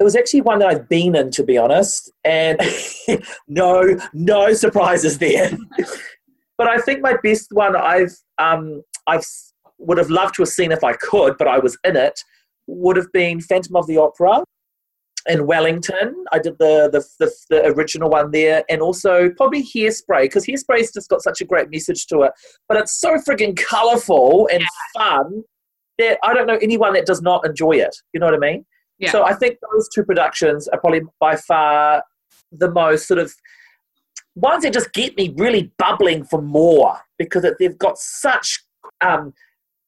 it 0.00 0.04
was 0.04 0.16
actually 0.16 0.40
one 0.40 0.58
that 0.58 0.68
I've 0.68 0.88
been 0.88 1.14
in, 1.14 1.30
to 1.32 1.44
be 1.44 1.56
honest. 1.56 2.10
And 2.24 2.60
no, 3.48 3.96
no 4.12 4.52
surprises 4.52 5.18
there. 5.18 5.56
but 6.58 6.68
I 6.68 6.78
think 6.78 7.00
my 7.00 7.16
best 7.22 7.48
one 7.52 7.76
I've, 7.76 8.16
um, 8.38 8.82
I've 9.06 9.24
would 9.78 9.98
have 9.98 10.10
loved 10.10 10.36
to 10.36 10.42
have 10.42 10.48
seen 10.48 10.72
if 10.72 10.84
I 10.84 10.94
could, 10.94 11.36
but 11.38 11.48
I 11.48 11.58
was 11.58 11.76
in 11.84 11.96
it 11.96 12.18
would 12.66 12.96
have 12.96 13.12
been 13.12 13.40
Phantom 13.40 13.76
of 13.76 13.86
the 13.86 13.98
Opera 13.98 14.44
in 15.28 15.46
Wellington. 15.46 16.24
I 16.32 16.38
did 16.38 16.58
the 16.58 16.88
the, 16.92 17.04
the, 17.18 17.32
the 17.50 17.66
original 17.72 18.10
one 18.10 18.30
there, 18.30 18.64
and 18.68 18.80
also 18.80 19.30
probably 19.30 19.62
Hairspray 19.62 20.22
because 20.22 20.46
Hairspray's 20.46 20.92
just 20.92 21.08
got 21.08 21.22
such 21.22 21.40
a 21.40 21.44
great 21.44 21.70
message 21.70 22.06
to 22.08 22.22
it. 22.22 22.32
But 22.68 22.78
it's 22.78 23.00
so 23.00 23.16
frigging 23.16 23.56
colourful 23.56 24.48
and 24.52 24.64
fun 24.96 25.42
that 25.98 26.18
I 26.22 26.34
don't 26.34 26.46
know 26.46 26.58
anyone 26.60 26.94
that 26.94 27.06
does 27.06 27.22
not 27.22 27.46
enjoy 27.46 27.72
it. 27.72 27.94
You 28.12 28.20
know 28.20 28.26
what 28.26 28.34
I 28.34 28.38
mean? 28.38 28.66
Yeah. 28.98 29.10
So 29.10 29.24
I 29.24 29.34
think 29.34 29.58
those 29.72 29.88
two 29.88 30.04
productions 30.04 30.68
are 30.68 30.80
probably 30.80 31.02
by 31.20 31.36
far 31.36 32.02
the 32.52 32.70
most 32.70 33.08
sort 33.08 33.18
of 33.18 33.34
ones 34.36 34.62
that 34.62 34.72
just 34.72 34.92
get 34.92 35.16
me 35.16 35.34
really 35.36 35.72
bubbling 35.78 36.24
for 36.24 36.40
more 36.40 36.98
because 37.18 37.44
they've 37.58 37.78
got 37.78 37.98
such 37.98 38.62
um, 39.00 39.32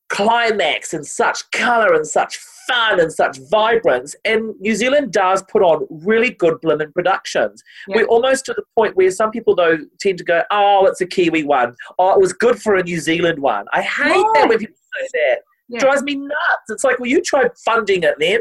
climax 0.08 0.92
and 0.94 1.06
such 1.06 1.48
colour 1.50 1.94
and 1.94 2.06
such 2.06 2.38
fun 2.68 3.00
and 3.00 3.12
such 3.12 3.38
vibrance. 3.50 4.14
And 4.24 4.54
New 4.60 4.74
Zealand 4.74 5.12
does 5.12 5.42
put 5.44 5.62
on 5.62 5.86
really 5.90 6.30
good 6.30 6.54
blimmin' 6.62 6.92
productions. 6.92 7.62
Yeah. 7.88 7.96
We're 7.98 8.06
almost 8.06 8.44
to 8.46 8.54
the 8.54 8.62
point 8.76 8.96
where 8.96 9.10
some 9.10 9.30
people 9.30 9.54
though 9.54 9.78
tend 10.00 10.18
to 10.18 10.24
go, 10.24 10.42
"Oh, 10.50 10.86
it's 10.86 11.00
a 11.00 11.06
Kiwi 11.06 11.44
one. 11.44 11.74
Oh, 11.98 12.12
it 12.14 12.20
was 12.20 12.32
good 12.32 12.60
for 12.60 12.74
a 12.76 12.82
New 12.82 12.98
Zealand 13.00 13.38
one." 13.40 13.66
I 13.72 13.82
hate 13.82 14.08
Yeah. 14.16 14.22
that 14.34 14.48
when 14.48 14.58
people 14.58 14.76
say 15.00 15.08
that. 15.12 15.38
Yeah. 15.68 15.80
Drives 15.80 16.02
me 16.04 16.14
nuts. 16.14 16.68
It's 16.68 16.84
like, 16.84 17.00
well, 17.00 17.10
you 17.10 17.20
try 17.20 17.48
funding 17.64 18.04
it 18.04 18.14
then. 18.20 18.40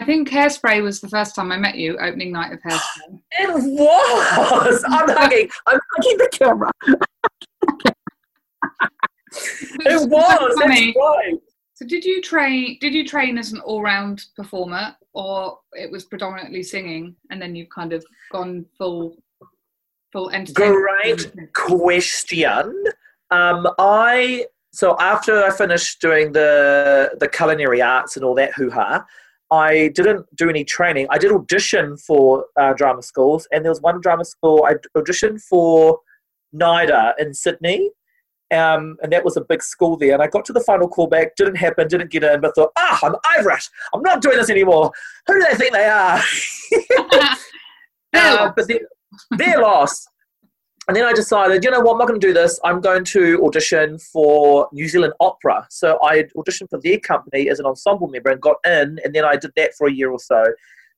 I 0.00 0.04
think 0.06 0.30
Hairspray 0.30 0.82
was 0.82 1.00
the 1.00 1.08
first 1.08 1.34
time 1.34 1.52
I 1.52 1.58
met 1.58 1.76
you, 1.76 1.98
opening 1.98 2.32
night 2.32 2.52
of 2.52 2.60
Hairspray. 2.60 3.20
It 3.32 3.50
was. 3.50 4.82
I'm 4.88 5.08
hugging. 5.16 5.48
I'm 5.66 5.78
hugging 5.92 6.18
the 6.18 6.28
camera. 6.32 6.70
It 9.32 10.10
was. 10.10 10.58
Funny. 10.58 10.86
That's 10.86 10.96
right. 10.96 11.38
So 11.74 11.86
did 11.86 12.04
you 12.04 12.20
train? 12.20 12.78
Did 12.80 12.92
you 12.92 13.06
train 13.06 13.38
as 13.38 13.52
an 13.52 13.60
all-round 13.60 14.24
performer, 14.34 14.96
or 15.12 15.60
it 15.72 15.90
was 15.90 16.04
predominantly 16.04 16.64
singing, 16.64 17.14
and 17.30 17.40
then 17.40 17.54
you've 17.54 17.68
kind 17.68 17.92
of 17.92 18.04
gone 18.32 18.66
full, 18.76 19.16
full 20.12 20.30
entertainment? 20.30 21.32
Great 21.32 21.52
question. 21.54 22.84
Um, 23.30 23.68
I 23.78 24.46
so 24.72 24.96
after 24.98 25.44
I 25.44 25.50
finished 25.50 26.00
doing 26.00 26.32
the 26.32 27.12
the 27.20 27.28
culinary 27.28 27.80
arts 27.80 28.16
and 28.16 28.24
all 28.24 28.34
that 28.34 28.52
hoo 28.54 28.70
ha, 28.70 29.06
I 29.50 29.88
didn't 29.94 30.26
do 30.36 30.48
any 30.48 30.64
training. 30.64 31.06
I 31.10 31.18
did 31.18 31.32
audition 31.32 31.96
for 31.96 32.46
uh, 32.58 32.72
drama 32.74 33.02
schools, 33.02 33.48
and 33.52 33.64
there 33.64 33.70
was 33.70 33.80
one 33.80 34.00
drama 34.00 34.24
school 34.24 34.64
I 34.64 34.74
auditioned 34.96 35.40
for 35.42 36.00
NIDA 36.54 37.14
in 37.18 37.34
Sydney. 37.34 37.90
Um, 38.52 38.96
and 39.00 39.12
that 39.12 39.24
was 39.24 39.36
a 39.36 39.42
big 39.42 39.62
school 39.62 39.96
there. 39.96 40.14
And 40.14 40.22
I 40.22 40.26
got 40.26 40.44
to 40.46 40.52
the 40.52 40.60
final 40.60 40.88
callback, 40.88 41.36
didn't 41.36 41.54
happen, 41.54 41.86
didn't 41.86 42.10
get 42.10 42.24
in, 42.24 42.40
but 42.40 42.54
thought, 42.56 42.72
ah, 42.76 42.98
I'm 43.02 43.14
Irish. 43.38 43.68
I'm 43.94 44.02
not 44.02 44.22
doing 44.22 44.38
this 44.38 44.50
anymore. 44.50 44.90
Who 45.28 45.34
do 45.34 45.46
they 45.48 45.56
think 45.56 45.72
they 45.72 45.86
are? 45.86 46.20
They're 48.12 48.38
Uh, 48.38 48.52
but 48.56 48.66
then 48.66 48.78
they're 49.36 49.60
lost. 49.60 50.08
And 50.88 50.96
then 50.96 51.04
I 51.04 51.12
decided, 51.12 51.62
you 51.62 51.70
know 51.70 51.80
what, 51.80 51.92
I'm 51.92 51.98
not 51.98 52.08
going 52.08 52.18
to 52.18 52.26
do 52.26 52.32
this. 52.32 52.58
I'm 52.64 52.80
going 52.80 53.04
to 53.04 53.44
audition 53.44 53.98
for 53.98 54.66
New 54.72 54.88
Zealand 54.88 55.12
Opera. 55.20 55.66
So 55.70 55.98
I 56.02 56.24
auditioned 56.36 56.70
for 56.70 56.80
their 56.82 56.98
company 56.98 57.50
as 57.50 57.60
an 57.60 57.66
ensemble 57.66 58.08
member 58.08 58.30
and 58.30 58.40
got 58.40 58.56
in, 58.64 58.98
and 59.04 59.14
then 59.14 59.24
I 59.24 59.36
did 59.36 59.52
that 59.56 59.74
for 59.74 59.86
a 59.88 59.92
year 59.92 60.10
or 60.10 60.18
so. 60.18 60.42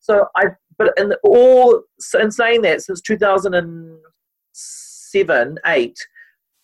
So 0.00 0.26
I, 0.36 0.52
but 0.78 0.94
in 0.96 1.12
all, 1.22 1.82
in 2.18 2.30
saying 2.30 2.62
that, 2.62 2.80
since 2.82 3.02
2007, 3.02 5.58
eight, 5.66 5.98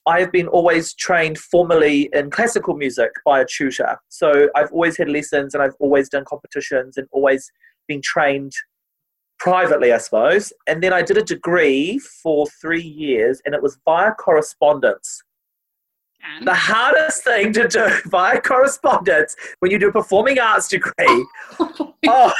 I 0.06 0.20
have 0.20 0.32
been 0.32 0.48
always 0.48 0.94
trained 0.94 1.36
formally 1.38 2.08
in 2.14 2.30
classical 2.30 2.74
music 2.74 3.10
by 3.26 3.40
a 3.40 3.46
tutor. 3.46 3.98
So 4.08 4.48
I've 4.56 4.72
always 4.72 4.96
had 4.96 5.10
lessons 5.10 5.52
and 5.54 5.62
I've 5.62 5.76
always 5.80 6.08
done 6.08 6.24
competitions 6.26 6.96
and 6.96 7.06
always 7.12 7.52
been 7.86 8.00
trained 8.00 8.54
privately, 9.38 9.92
I 9.92 9.98
suppose. 9.98 10.52
And 10.66 10.82
then 10.82 10.92
I 10.92 11.02
did 11.02 11.16
a 11.16 11.22
degree 11.22 11.98
for 11.98 12.46
three 12.60 12.82
years, 12.82 13.40
and 13.44 13.54
it 13.54 13.62
was 13.62 13.78
via 13.84 14.12
correspondence. 14.12 15.22
And 16.36 16.46
The 16.46 16.54
hardest 16.54 17.24
thing 17.24 17.52
to 17.54 17.68
do 17.68 17.88
via 18.06 18.40
correspondence 18.40 19.36
when 19.60 19.70
you 19.70 19.78
do 19.78 19.88
a 19.88 19.92
performing 19.92 20.38
arts 20.38 20.68
degree. 20.68 20.92
oh, 21.60 21.94
my 22.04 22.32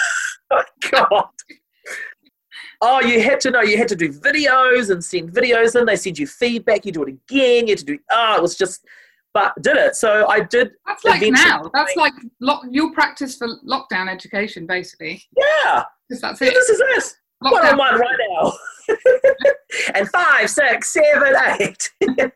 oh, 0.50 0.62
God. 0.90 1.25
Oh, 2.81 3.00
you 3.00 3.21
had 3.21 3.40
to 3.40 3.50
know, 3.50 3.62
you 3.62 3.76
had 3.76 3.88
to 3.88 3.97
do 3.97 4.12
videos 4.12 4.90
and 4.90 5.02
send 5.02 5.33
videos 5.33 5.78
in. 5.78 5.85
They 5.85 5.97
send 5.97 6.19
you 6.19 6.26
feedback, 6.26 6.87
you 6.87 6.93
do 6.93 7.02
it 7.02 7.09
again, 7.09 7.67
you 7.67 7.73
had 7.73 7.78
to 7.78 7.85
do, 7.85 7.99
oh, 8.11 8.37
it 8.37 8.43
was 8.43 8.57
just, 8.57 8.85
but 9.35 9.52
did 9.62 9.76
it. 9.76 9.97
So 9.97 10.28
I 10.28 10.40
did, 10.40 10.73
that's 10.87 11.05
like 11.05 11.23
now. 11.23 11.69
That's 11.75 11.97
like 11.97 12.12
lock, 12.40 12.62
your 12.71 12.93
practice 12.93 13.37
for 13.37 13.49
lockdown 13.67 14.09
education, 14.09 14.64
basically. 14.64 15.25
yeah, 15.37 15.85
that's 16.08 16.40
it. 16.42 16.54
this 16.54 16.68
is 16.68 16.80
it. 16.80 17.16
One 17.40 17.66
on 17.66 17.76
one 17.76 17.98
right 17.98 18.16
now. 18.30 18.52
and 19.94 20.08
five, 20.08 20.50
six, 20.50 20.88
seven, 20.88 21.34
eight. 21.60 21.90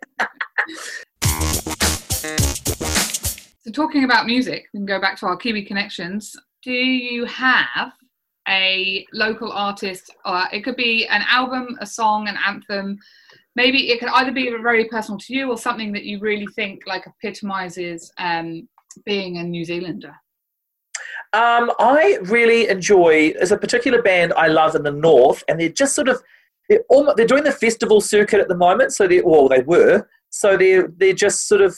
So 3.64 3.70
talking 3.70 4.02
about 4.02 4.26
music, 4.26 4.64
we 4.74 4.80
can 4.80 4.86
go 4.86 5.00
back 5.00 5.16
to 5.18 5.26
our 5.26 5.36
Kiwi 5.36 5.64
connections. 5.64 6.34
Do 6.64 6.72
you 6.72 7.24
have 7.26 7.92
a 8.48 9.06
local 9.12 9.52
artist? 9.52 10.10
Or 10.24 10.48
it 10.52 10.64
could 10.64 10.74
be 10.74 11.06
an 11.06 11.22
album, 11.30 11.76
a 11.80 11.86
song, 11.86 12.26
an 12.26 12.36
anthem. 12.44 12.98
Maybe 13.54 13.92
it 13.92 14.00
could 14.00 14.08
either 14.08 14.32
be 14.32 14.50
very 14.50 14.86
personal 14.88 15.16
to 15.20 15.32
you 15.32 15.48
or 15.48 15.56
something 15.56 15.92
that 15.92 16.02
you 16.02 16.18
really 16.18 16.48
think 16.56 16.80
like 16.88 17.06
epitomizes 17.06 18.10
um, 18.18 18.68
being 19.04 19.36
a 19.36 19.44
New 19.44 19.64
Zealander. 19.64 20.14
Um, 21.34 21.72
I 21.78 22.18
really 22.22 22.68
enjoy. 22.68 23.32
There's 23.32 23.52
a 23.52 23.58
particular 23.58 24.02
band 24.02 24.34
I 24.34 24.48
love 24.48 24.74
in 24.74 24.82
the 24.82 24.92
north, 24.92 25.42
and 25.48 25.58
they're 25.58 25.70
just 25.70 25.94
sort 25.94 26.08
of 26.08 26.22
they're 26.68 26.84
almost, 26.90 27.16
they're 27.16 27.26
doing 27.26 27.44
the 27.44 27.52
festival 27.52 28.00
circuit 28.00 28.40
at 28.40 28.48
the 28.48 28.56
moment. 28.56 28.92
So 28.92 29.06
they 29.06 29.22
well 29.22 29.48
they 29.48 29.62
were. 29.62 30.08
So 30.30 30.56
they're 30.56 30.88
they're 30.96 31.14
just 31.14 31.48
sort 31.48 31.62
of 31.62 31.76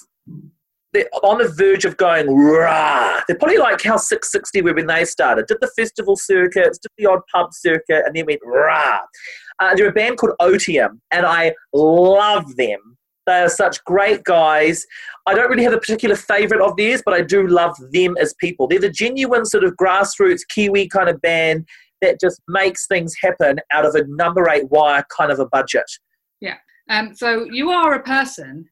they're 0.92 1.08
on 1.22 1.38
the 1.38 1.48
verge 1.48 1.84
of 1.84 1.96
going 1.96 2.34
rah. 2.34 3.20
They're 3.26 3.36
probably 3.36 3.58
like 3.58 3.82
how 3.82 3.96
Six60 3.96 4.62
were 4.62 4.74
when 4.74 4.86
they 4.86 5.04
started. 5.04 5.46
Did 5.46 5.58
the 5.60 5.70
festival 5.76 6.16
circuits, 6.16 6.78
did 6.78 6.90
the 6.96 7.06
odd 7.06 7.20
pub 7.32 7.52
circuit, 7.52 8.04
and 8.06 8.14
then 8.14 8.26
went 8.26 8.40
rah. 8.44 9.00
Uh, 9.60 9.74
they're 9.74 9.88
a 9.88 9.92
band 9.92 10.18
called 10.18 10.32
Otium, 10.40 11.00
and 11.10 11.26
I 11.26 11.54
love 11.72 12.56
them. 12.56 12.96
They 13.26 13.40
are 13.40 13.48
such 13.48 13.82
great 13.84 14.24
guys. 14.24 14.84
I 15.26 15.34
don't 15.34 15.48
really 15.48 15.64
have 15.64 15.72
a 15.72 15.78
particular 15.78 16.16
favourite 16.16 16.62
of 16.62 16.76
theirs, 16.76 17.02
but 17.04 17.14
I 17.14 17.22
do 17.22 17.46
love 17.46 17.74
them 17.90 18.16
as 18.20 18.34
people. 18.34 18.66
They're 18.66 18.78
the 18.78 18.90
genuine 18.90 19.46
sort 19.46 19.64
of 19.64 19.74
grassroots 19.80 20.42
Kiwi 20.48 20.88
kind 20.88 21.08
of 21.08 21.20
band 21.22 21.66
that 22.02 22.20
just 22.20 22.42
makes 22.48 22.86
things 22.86 23.14
happen 23.22 23.60
out 23.72 23.86
of 23.86 23.94
a 23.94 24.04
number 24.08 24.48
eight 24.50 24.68
wire 24.70 25.04
kind 25.16 25.32
of 25.32 25.38
a 25.38 25.46
budget. 25.46 25.86
Yeah. 26.40 26.56
Um, 26.90 27.14
so 27.14 27.44
you 27.50 27.70
are 27.70 27.94
a 27.94 28.02
person. 28.02 28.68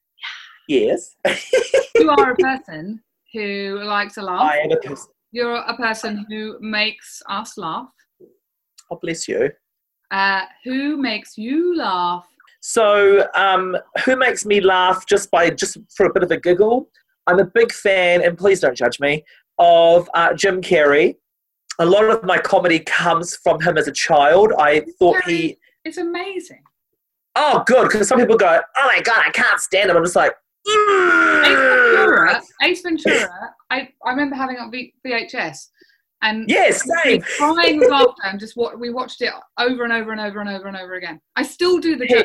Yes. 0.68 1.16
you 1.94 2.10
are 2.10 2.32
a 2.32 2.36
person 2.36 3.02
who 3.32 3.80
likes 3.84 4.14
to 4.14 4.22
laugh. 4.22 4.42
I 4.42 4.58
am 4.58 4.72
a 4.72 4.76
person. 4.76 5.08
You're 5.30 5.56
a 5.56 5.76
person 5.76 6.26
who 6.28 6.58
makes 6.60 7.22
us 7.28 7.56
laugh. 7.56 7.88
Oh, 8.90 8.98
bless 9.00 9.26
you. 9.26 9.50
Uh, 10.10 10.42
who 10.64 10.98
makes 10.98 11.38
you 11.38 11.74
laugh? 11.74 12.26
So, 12.62 13.26
um, 13.34 13.76
who 14.04 14.14
makes 14.16 14.46
me 14.46 14.60
laugh 14.60 15.04
just 15.06 15.30
by 15.32 15.50
just 15.50 15.76
for 15.96 16.06
a 16.06 16.12
bit 16.12 16.22
of 16.22 16.30
a 16.30 16.36
giggle? 16.38 16.88
I'm 17.26 17.40
a 17.40 17.44
big 17.44 17.72
fan, 17.72 18.22
and 18.22 18.38
please 18.38 18.60
don't 18.60 18.76
judge 18.76 19.00
me, 19.00 19.24
of 19.58 20.08
uh, 20.14 20.32
Jim 20.34 20.62
Carrey. 20.62 21.16
A 21.80 21.84
lot 21.84 22.04
of 22.04 22.22
my 22.22 22.38
comedy 22.38 22.78
comes 22.78 23.36
from 23.36 23.60
him 23.60 23.76
as 23.76 23.88
a 23.88 23.92
child. 23.92 24.52
I 24.58 24.84
thought 24.98 25.24
he. 25.24 25.58
It's 25.84 25.98
amazing. 25.98 26.62
Oh, 27.34 27.64
good, 27.66 27.88
because 27.88 28.06
some 28.06 28.20
people 28.20 28.36
go, 28.36 28.60
"Oh 28.76 28.86
my 28.94 29.02
god, 29.02 29.24
I 29.26 29.30
can't 29.30 29.60
stand 29.60 29.90
him." 29.90 29.96
I'm 29.96 30.04
just 30.04 30.14
like, 30.14 30.32
Ace 30.68 31.56
Ventura. 31.56 32.42
Ace 32.62 32.82
Ventura. 32.82 33.54
I, 33.70 33.88
I 34.04 34.10
remember 34.10 34.36
having 34.36 34.58
on 34.58 34.70
v- 34.70 34.94
VHS, 35.04 35.68
and 36.22 36.48
yes, 36.48 36.82
same. 37.04 37.20
crying 37.22 37.78
with 37.78 37.90
laughter, 37.90 38.12
and 38.24 38.40
just 38.40 38.56
what 38.56 38.78
we 38.78 38.90
watched 38.90 39.20
it 39.22 39.32
over 39.58 39.84
and 39.84 39.92
over 39.92 40.12
and 40.12 40.20
over 40.20 40.40
and 40.40 40.48
over 40.48 40.68
and 40.68 40.76
over 40.76 40.94
again. 40.94 41.20
I 41.36 41.42
still 41.42 41.78
do 41.78 41.96
the 41.96 42.06
Yeah. 42.08 42.22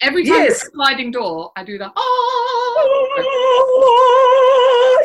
Every 0.00 0.24
time 0.24 0.44
Yes. 0.44 0.62
a 0.64 0.70
sliding 0.70 1.10
door, 1.10 1.50
I 1.56 1.64
do 1.64 1.76
the 1.76 1.90
oh. 1.96 3.06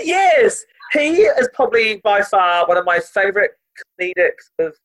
yes, 0.06 0.64
he 0.94 1.10
is 1.24 1.50
probably 1.54 1.98
by 2.04 2.22
far 2.22 2.66
one 2.68 2.78
of 2.78 2.86
my 2.86 3.00
favourite 3.00 3.50
comedic 4.00 4.34
of 4.60 4.76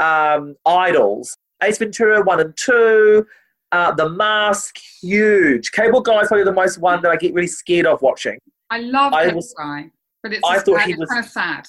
um, 0.00 0.54
idols. 0.66 1.34
Ace 1.62 1.78
Ventura 1.78 2.20
one 2.22 2.40
and 2.40 2.54
two, 2.56 3.26
uh, 3.72 3.92
The 3.94 4.08
Mask, 4.10 4.76
huge. 5.02 5.72
Cable 5.72 6.00
Guy 6.02 6.20
is 6.20 6.28
probably 6.28 6.44
the 6.44 6.52
most 6.52 6.78
one 6.78 7.00
that 7.02 7.10
I 7.10 7.16
get 7.16 7.32
really 7.34 7.46
scared 7.48 7.86
of 7.86 8.00
watching. 8.02 8.38
I 8.70 8.80
love 8.80 9.12
I 9.14 9.24
that 9.26 9.34
was- 9.34 9.54
guy, 9.58 9.90
but 10.22 10.32
it's, 10.34 10.42
I 10.46 10.54
just 10.56 10.66
thought 10.66 10.78
sad- 10.80 10.88
he 10.88 10.94
was- 10.94 11.08
kind 11.08 11.24
of 11.24 11.30
sad. 11.30 11.66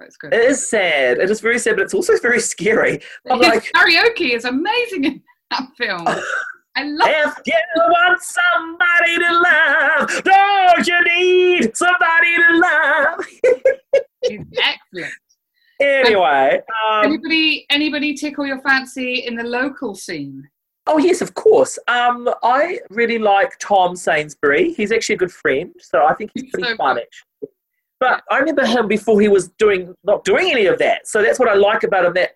It's 0.00 0.16
good. 0.16 0.34
It 0.34 0.44
is 0.44 0.68
sad. 0.68 1.18
It 1.18 1.30
is 1.30 1.40
very 1.40 1.58
sad, 1.58 1.76
but 1.76 1.82
it's 1.82 1.94
also 1.94 2.18
very 2.18 2.40
scary. 2.40 3.00
I'm 3.30 3.40
like, 3.40 3.64
karaoke 3.74 4.34
is 4.34 4.44
amazing 4.44 5.04
in 5.04 5.22
that 5.50 5.68
film. 5.76 6.06
I 6.78 6.82
love 6.84 7.08
if 7.08 7.34
you 7.46 7.54
want 7.76 8.20
somebody 8.22 9.18
to 9.18 9.32
love, 9.40 10.24
don't 10.24 10.86
you 10.86 11.04
need 11.04 11.74
somebody 11.74 12.36
to 12.36 12.58
love? 12.58 13.26
Excellent. 14.62 15.12
Anyway, 15.80 16.60
um, 16.90 17.04
anybody 17.04 17.66
anybody 17.70 18.12
tickle 18.14 18.46
your 18.46 18.60
fancy 18.60 19.24
in 19.26 19.36
the 19.36 19.44
local 19.44 19.94
scene? 19.94 20.46
oh 20.86 20.98
yes, 20.98 21.20
of 21.20 21.34
course. 21.34 21.78
Um, 21.88 22.28
I 22.42 22.80
really 22.90 23.18
like 23.18 23.58
Tom 23.58 23.96
Sainsbury. 23.96 24.72
He's 24.72 24.92
actually 24.92 25.16
a 25.16 25.18
good 25.18 25.32
friend, 25.32 25.72
so 25.78 26.04
I 26.04 26.14
think 26.14 26.30
he's 26.34 26.44
He's 26.44 26.52
pretty 26.52 26.68
so 26.70 26.76
fun. 26.76 26.96
good. 26.96 27.02
Actually. 27.02 27.25
But 27.98 28.22
I 28.30 28.38
remember 28.38 28.66
him 28.66 28.88
before 28.88 29.20
he 29.20 29.28
was 29.28 29.48
doing 29.58 29.94
not 30.04 30.24
doing 30.24 30.50
any 30.50 30.66
of 30.66 30.78
that. 30.78 31.06
So 31.06 31.22
that's 31.22 31.38
what 31.38 31.48
I 31.48 31.54
like 31.54 31.82
about 31.82 32.04
him. 32.04 32.14
That 32.14 32.32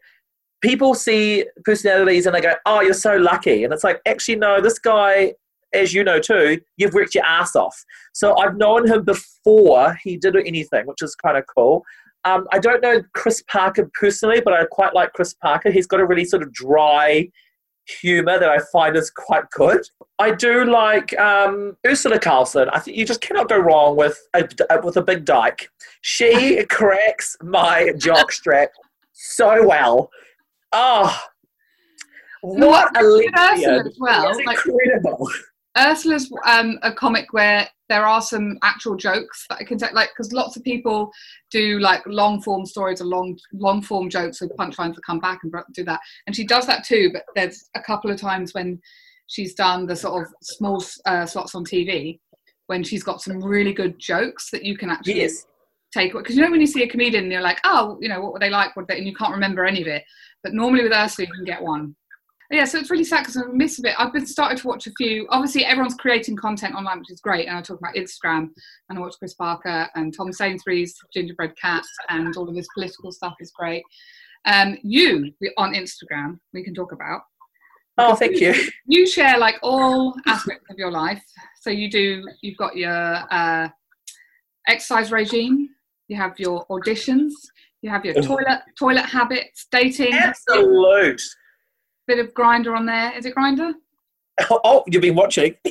people 0.63 0.95
see 0.95 1.45
personalities 1.65 2.27
and 2.27 2.35
they 2.35 2.41
go, 2.41 2.55
"Oh, 2.67 2.81
you're 2.81 2.95
so 2.95 3.17
lucky," 3.17 3.65
and 3.65 3.73
it's 3.73 3.85
like, 3.85 4.01
actually, 4.07 4.37
no. 4.37 4.61
This 4.61 4.79
guy, 4.79 5.35
as 5.75 5.93
you 5.93 6.03
know 6.03 6.19
too, 6.19 6.61
you've 6.77 6.95
worked 6.95 7.15
your 7.15 7.25
ass 7.25 7.55
off. 7.55 7.85
So 8.15 8.39
I've 8.39 8.57
known 8.57 8.89
him 8.89 9.05
before 9.05 9.99
he 10.03 10.17
did 10.17 10.37
anything, 10.37 10.87
which 10.87 11.03
is 11.03 11.15
kind 11.15 11.37
of 11.37 11.45
cool. 11.55 11.85
Um, 12.25 12.47
I 12.53 12.59
don't 12.59 12.83
know 12.83 13.03
Chris 13.15 13.43
Parker 13.51 13.91
personally, 13.99 14.41
but 14.43 14.53
I 14.53 14.65
quite 14.67 14.95
like 14.95 15.13
Chris 15.15 15.35
Parker. 15.35 15.71
He's 15.71 15.87
got 15.87 16.01
a 16.01 16.07
really 16.07 16.25
sort 16.25 16.43
of 16.43 16.53
dry 16.53 17.29
humor 18.01 18.39
that 18.39 18.49
I 18.49 18.59
find 18.73 18.97
is 18.97 19.11
quite 19.11 19.49
good. 19.51 19.81
I 20.19 20.33
do 20.33 20.65
like 20.65 21.19
um, 21.19 21.77
Urzila 21.87 22.21
Carlson. 22.21 22.69
I 22.71 22.79
think 22.79 22.97
you 22.97 23.07
just 23.07 23.21
cannot 23.21 23.49
go 23.49 23.59
wrong 23.59 23.97
with 23.97 24.19
a, 24.35 24.47
with 24.83 24.97
a 24.97 25.03
big 25.03 25.25
dyke. 25.25 25.69
She 26.03 26.65
cracks 26.71 27.37
my 27.43 27.91
jockstrap 27.95 28.69
so 29.13 29.67
well. 29.67 30.11
Oh, 30.73 31.21
what 32.43 32.97
a 32.97 33.03
lesbian! 33.03 33.87
as 33.87 33.97
well. 33.99 34.33
Like 34.45 34.59
incredible. 34.67 35.29
Urzila's 35.77 36.31
um, 36.47 36.79
a 36.83 36.93
comic 36.93 37.33
where 37.33 37.69
there 37.89 38.07
are 38.07 38.23
some 38.23 38.59
actual 38.63 38.97
jokes 38.97 39.47
that 39.49 39.59
I 39.61 39.65
can 39.65 39.79
take, 39.79 39.93
like 39.93 40.11
because 40.11 40.33
lots 40.33 40.57
of 40.57 40.65
people 40.65 41.11
do 41.51 41.79
like 41.79 42.03
long 42.07 42.43
form 42.43 42.67
stories 42.67 43.01
or 43.01 43.05
long 43.05 43.39
long 43.53 43.83
form 43.83 44.09
jokes 44.11 44.41
with 44.41 44.57
punchlines 44.57 44.95
that 44.95 45.05
come 45.05 45.21
back 45.21 45.41
and 45.43 45.53
do 45.73 45.85
that, 45.85 46.01
and 46.27 46.35
she 46.35 46.45
does 46.45 46.67
that 46.67 46.85
too. 46.85 47.11
But 47.13 47.25
there's 47.35 47.69
a 47.77 47.81
couple 47.83 48.11
of 48.11 48.21
times 48.21 48.53
when 48.53 48.81
she's 49.29 49.55
done 49.55 49.87
the 49.87 49.95
sort 49.97 50.23
of 50.27 50.33
small 50.43 50.83
uh, 51.07 51.25
slots 51.25 51.55
on 51.55 51.65
TV 51.65 52.19
when 52.67 52.83
she's 52.85 53.03
got 53.03 53.21
some 53.21 53.43
really 53.43 53.73
good 53.73 53.99
jokes 53.99 54.51
that 54.51 54.65
you 54.65 54.77
can 54.77 54.91
actually 54.91 55.21
Yes. 55.21 55.47
take 55.93 56.13
because 56.13 56.37
you 56.37 56.43
know 56.43 56.51
when 56.51 56.61
you 56.61 56.67
see 56.67 56.85
a 56.85 56.89
comedian 56.89 57.25
and 57.25 57.33
you're 57.33 57.41
like 57.41 57.61
oh 57.65 57.99
you 58.01 58.09
know 58.09 58.21
what 58.21 58.33
were 58.33 58.39
they 58.39 58.51
like? 58.51 58.75
What 58.77 58.89
they, 58.89 58.99
and 58.99 59.07
you 59.07 59.15
can't 59.15 59.33
remember 59.33 59.65
any 59.65 59.83
of 59.83 59.89
it. 59.89 60.05
But 60.43 60.55
normally 60.55 60.83
with 60.83 60.93
Urzila 60.93 61.27
you 61.27 61.33
can 61.33 61.45
get 61.45 61.63
one 61.63 61.95
yeah 62.51 62.65
so 62.65 62.79
it's 62.79 62.91
really 62.91 63.05
sad 63.05 63.21
because 63.21 63.37
I 63.37 63.43
miss 63.53 63.79
a 63.79 63.83
bit 63.83 63.95
I've 63.99 64.13
been 64.13 64.27
started 64.27 64.59
to 64.59 64.67
watch 64.67 64.87
a 64.87 64.93
few 64.99 65.27
obviously 65.31 65.65
everyone's 65.65 65.95
creating 65.95 66.37
content 66.37 66.75
online 66.75 66.99
which 66.99 67.11
is 67.11 67.21
great 67.21 67.47
and 67.47 67.57
I 67.57 67.63
talk 67.63 67.79
about 67.79 67.95
Instagram 67.95 68.49
and 68.89 68.99
I 68.99 69.01
watch 69.01 69.15
Chris 69.19 69.35
Parker 69.35 69.89
and 69.95 70.15
Tom 70.17 70.33
Sainsbury's 70.33 70.95
Gingerbread 71.13 71.55
Cat 71.61 71.85
and 72.09 72.37
all 72.37 72.49
of 72.49 72.57
his 72.57 72.69
political 72.75 73.13
stuff 73.13 73.35
is 73.41 73.53
great 73.53 73.83
um 74.47 74.77
you 74.83 75.33
on 75.57 75.75
Instagram 75.75 76.39
we 76.53 76.65
can 76.65 76.75
talk 76.75 76.93
about 76.93 77.23
Oh, 77.99 78.15
thank 78.15 78.41
you. 78.41 78.55
you 78.87 79.07
share 79.07 79.39
like 79.39 79.57
all 79.63 80.15
aspects 80.27 80.65
of 80.71 80.79
your 80.79 80.91
life. 80.91 81.23
So 81.61 81.71
you 81.71 81.91
do. 81.91 82.25
You've 82.41 82.57
got 82.57 82.75
your 82.77 82.91
uh, 83.31 83.69
exercise 84.67 85.13
regime. 85.13 85.69
You 86.09 86.17
have 86.17 86.39
your 86.39 86.67
auditions. 86.69 87.33
You 87.83 87.91
have 87.91 88.05
your 88.05 88.15
toilet 88.23 88.61
toilet 88.79 89.05
habits, 89.05 89.67
dating. 89.71 90.15
Absolute. 90.15 91.21
Bit 92.11 92.19
of 92.19 92.35
Grindr 92.35 92.77
on 92.77 92.87
there. 92.87 93.17
Is 93.17 93.25
it 93.25 93.37
Grindr? 93.37 93.73
Oh, 94.51 94.83
you've 94.89 95.03
been 95.03 95.15
watching. 95.15 95.55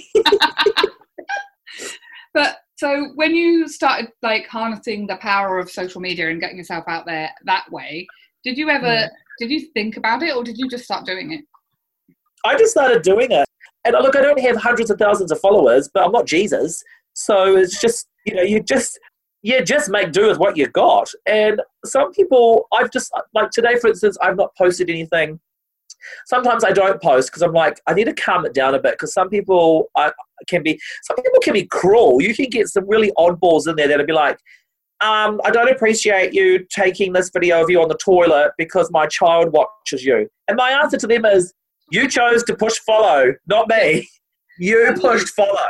But 2.34 2.60
so 2.78 3.10
when 3.16 3.36
you 3.36 3.68
started 3.68 4.12
like 4.22 4.48
harnessing 4.48 5.06
the 5.08 5.18
power 5.18 5.60
of 5.60 5.70
social 5.70 6.00
media 6.00 6.30
and 6.30 6.40
getting 6.40 6.58
yourself 6.58 6.86
out 6.88 7.06
there 7.06 7.30
that 7.44 7.70
way, 7.72 8.08
did 8.46 8.58
you 8.58 8.70
ever? 8.70 8.86
Mm. 8.86 9.10
Did 9.40 9.52
you 9.52 9.68
think 9.74 9.98
about 9.98 10.24
it, 10.24 10.34
or 10.34 10.46
did 10.46 10.58
you 10.58 10.70
just 10.70 10.86
start 10.86 11.06
doing 11.06 11.34
it? 11.34 11.42
I 12.46 12.56
just 12.56 12.72
started 12.72 13.02
doing 13.02 13.32
it. 13.32 13.46
And 13.84 13.96
look, 14.00 14.16
I 14.16 14.22
don't 14.22 14.40
have 14.40 14.56
hundreds 14.56 14.90
of 14.90 14.98
thousands 14.98 15.32
of 15.34 15.42
followers, 15.42 15.90
but 15.94 16.06
I'm 16.06 16.14
not 16.14 16.26
Jesus. 16.26 16.82
So 17.14 17.58
it's 17.58 17.82
just, 17.82 18.08
you 18.26 18.36
know, 18.36 18.44
you 18.44 18.62
just, 18.62 18.98
you 19.42 19.62
just 19.62 19.90
make 19.90 20.14
do 20.14 20.28
with 20.28 20.38
what 20.38 20.56
you 20.56 20.68
got. 20.68 21.10
And 21.26 21.60
some 21.84 22.14
people, 22.14 22.68
I've 22.72 22.92
just, 22.92 23.12
like 23.34 23.50
today, 23.52 23.76
for 23.82 23.88
instance, 23.90 24.18
I've 24.22 24.38
not 24.38 24.56
posted 24.56 24.90
anything. 24.90 25.40
Sometimes 26.26 26.64
I 26.64 26.72
don't 26.72 27.02
post 27.02 27.30
because 27.30 27.42
I'm 27.42 27.54
like, 27.54 27.80
I 27.88 27.94
need 27.94 28.06
to 28.06 28.14
calm 28.14 28.46
it 28.46 28.54
down 28.54 28.76
a 28.76 28.80
bit 28.80 28.94
because 28.94 29.14
some 29.14 29.30
people 29.30 29.90
I, 29.96 30.12
can 30.48 30.64
be, 30.64 30.80
some 31.04 31.16
people 31.18 31.40
can 31.42 31.54
be 31.54 31.66
cruel. 31.66 32.22
You 32.22 32.36
can 32.36 32.50
get 32.50 32.68
some 32.68 32.88
really 32.88 33.12
oddballs 33.18 33.68
in 33.68 33.76
there 33.76 33.88
that'll 33.88 34.06
be 34.06 34.14
like, 34.14 34.38
um, 35.02 35.40
I 35.46 35.52
don't 35.52 35.70
appreciate 35.70 36.34
you 36.34 36.66
taking 36.70 37.14
this 37.14 37.30
video 37.30 37.64
of 37.64 37.70
you 37.70 37.82
on 37.82 37.88
the 37.88 37.98
toilet 38.04 38.52
because 38.58 38.90
my 38.92 39.08
child 39.08 39.54
watches 39.54 40.04
you. 40.04 40.28
And 40.48 40.58
my 40.58 40.72
answer 40.72 40.98
to 40.98 41.08
them 41.08 41.26
is, 41.26 41.54
you 41.92 42.08
chose 42.08 42.44
to 42.44 42.56
push 42.56 42.78
follow, 42.80 43.34
not 43.48 43.68
me. 43.70 44.08
You 44.62 44.94
pushed 45.00 45.30
follow. 45.30 45.70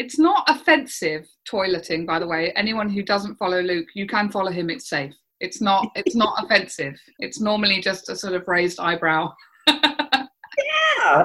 It's 0.00 0.18
not 0.18 0.42
offensive 0.48 1.28
toileting, 1.48 2.04
by 2.04 2.18
the 2.18 2.26
way. 2.26 2.52
Anyone 2.56 2.88
who 2.90 3.04
doesn't 3.04 3.36
follow 3.36 3.62
Luke, 3.62 3.86
you 3.94 4.08
can 4.08 4.32
follow 4.32 4.50
him. 4.50 4.68
It's 4.68 4.88
safe. 4.88 5.14
It's 5.38 5.60
not. 5.60 5.92
It's 5.94 6.16
not 6.16 6.34
offensive. 6.44 7.00
It's 7.20 7.40
normally 7.40 7.80
just 7.80 8.08
a 8.08 8.16
sort 8.16 8.34
of 8.34 8.48
raised 8.48 8.80
eyebrow. 8.80 9.32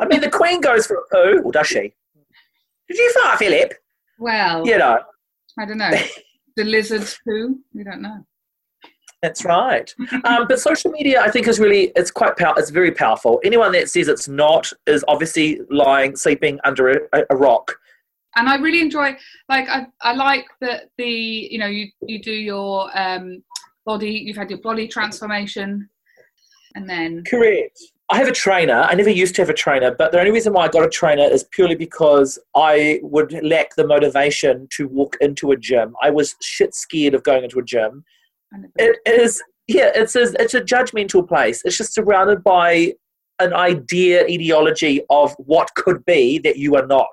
I 0.02 0.06
mean, 0.06 0.22
the 0.22 0.30
Queen 0.30 0.62
goes 0.62 0.86
for 0.86 0.96
a 0.98 1.04
poo, 1.12 1.42
or 1.44 1.52
does 1.52 1.68
she? 1.68 1.94
Did 2.88 2.98
you 2.98 3.14
fart, 3.22 3.40
Philip? 3.40 3.74
Well, 4.20 4.66
You 4.66 4.78
know, 4.78 5.00
I 5.60 5.66
don't 5.66 5.78
know. 5.78 5.92
The 6.58 6.66
lizards 6.66 7.18
poo. 7.26 7.60
We 7.74 7.86
don't 7.86 8.02
know. 8.02 8.26
That's 9.22 9.46
right. 9.46 9.94
Um, 10.26 10.48
but 10.50 10.60
social 10.60 10.92
media, 10.92 11.22
I 11.22 11.32
think, 11.32 11.48
is 11.48 11.60
really 11.60 11.94
it's 11.96 12.12
quite 12.12 12.36
power. 12.36 12.56
It's 12.58 12.72
very 12.72 12.92
powerful. 12.92 13.40
Anyone 13.46 13.72
that 13.72 13.90
says 13.90 14.10
it's 14.10 14.28
not 14.28 14.72
is 14.86 15.06
obviously 15.08 15.62
lying, 15.70 16.16
sleeping 16.18 16.60
under 16.66 16.90
a, 17.14 17.24
a 17.30 17.36
rock. 17.38 17.74
And 18.36 18.50
I 18.50 18.56
really 18.56 18.82
enjoy, 18.82 19.16
like, 19.48 19.70
I, 19.70 19.88
I 20.02 20.14
like 20.14 20.46
that 20.60 20.90
the 20.98 21.06
you 21.06 21.60
know 21.60 21.68
you 21.68 21.88
you 22.02 22.22
do 22.22 22.34
your 22.34 22.90
um, 22.98 23.44
body. 23.86 24.12
You've 24.12 24.38
had 24.38 24.50
your 24.50 24.60
body 24.60 24.88
transformation, 24.88 25.88
and 26.76 26.90
then 26.90 27.24
correct. 27.26 27.80
I 28.12 28.18
have 28.18 28.28
a 28.28 28.34
trainer. 28.34 28.82
I 28.82 28.94
never 28.94 29.10
used 29.10 29.36
to 29.36 29.42
have 29.42 29.50
a 29.50 29.54
trainer, 29.54 29.96
but 29.96 30.12
the 30.12 30.20
only 30.20 30.32
reason 30.32 30.54
why 30.54 30.66
I 30.66 30.68
got 30.68 30.84
a 30.84 30.90
trainer 30.90 31.24
is 31.24 31.46
purely 31.46 31.76
because 31.76 32.38
I 32.56 33.00
would 33.04 33.34
lack 33.44 33.76
the 33.76 33.88
motivation 33.88 34.68
to 34.72 34.88
walk 34.88 35.16
into 35.22 35.52
a 35.52 35.58
gym. 35.58 35.96
I 36.02 36.10
was 36.10 36.36
shit 36.42 36.76
scared 36.76 37.14
of 37.14 37.24
going 37.24 37.44
into 37.46 37.60
a 37.60 37.64
gym 37.64 38.04
it 38.78 38.98
is 39.06 39.42
yeah 39.68 39.92
it's 39.96 40.16
a, 40.16 40.34
it's 40.40 40.54
a 40.54 40.62
judgmental 40.62 41.28
place 41.28 41.62
it's 41.66 41.78
just 41.78 41.94
surrounded 41.94 42.44
by 42.44 42.94
an 43.40 43.54
idea 43.54 44.24
ideology 44.26 45.02
of 45.10 45.34
what 45.38 45.74
could 45.76 46.04
be 46.06 46.38
that 46.40 46.58
you 46.58 46.76
are 46.76 46.86
not 46.86 47.12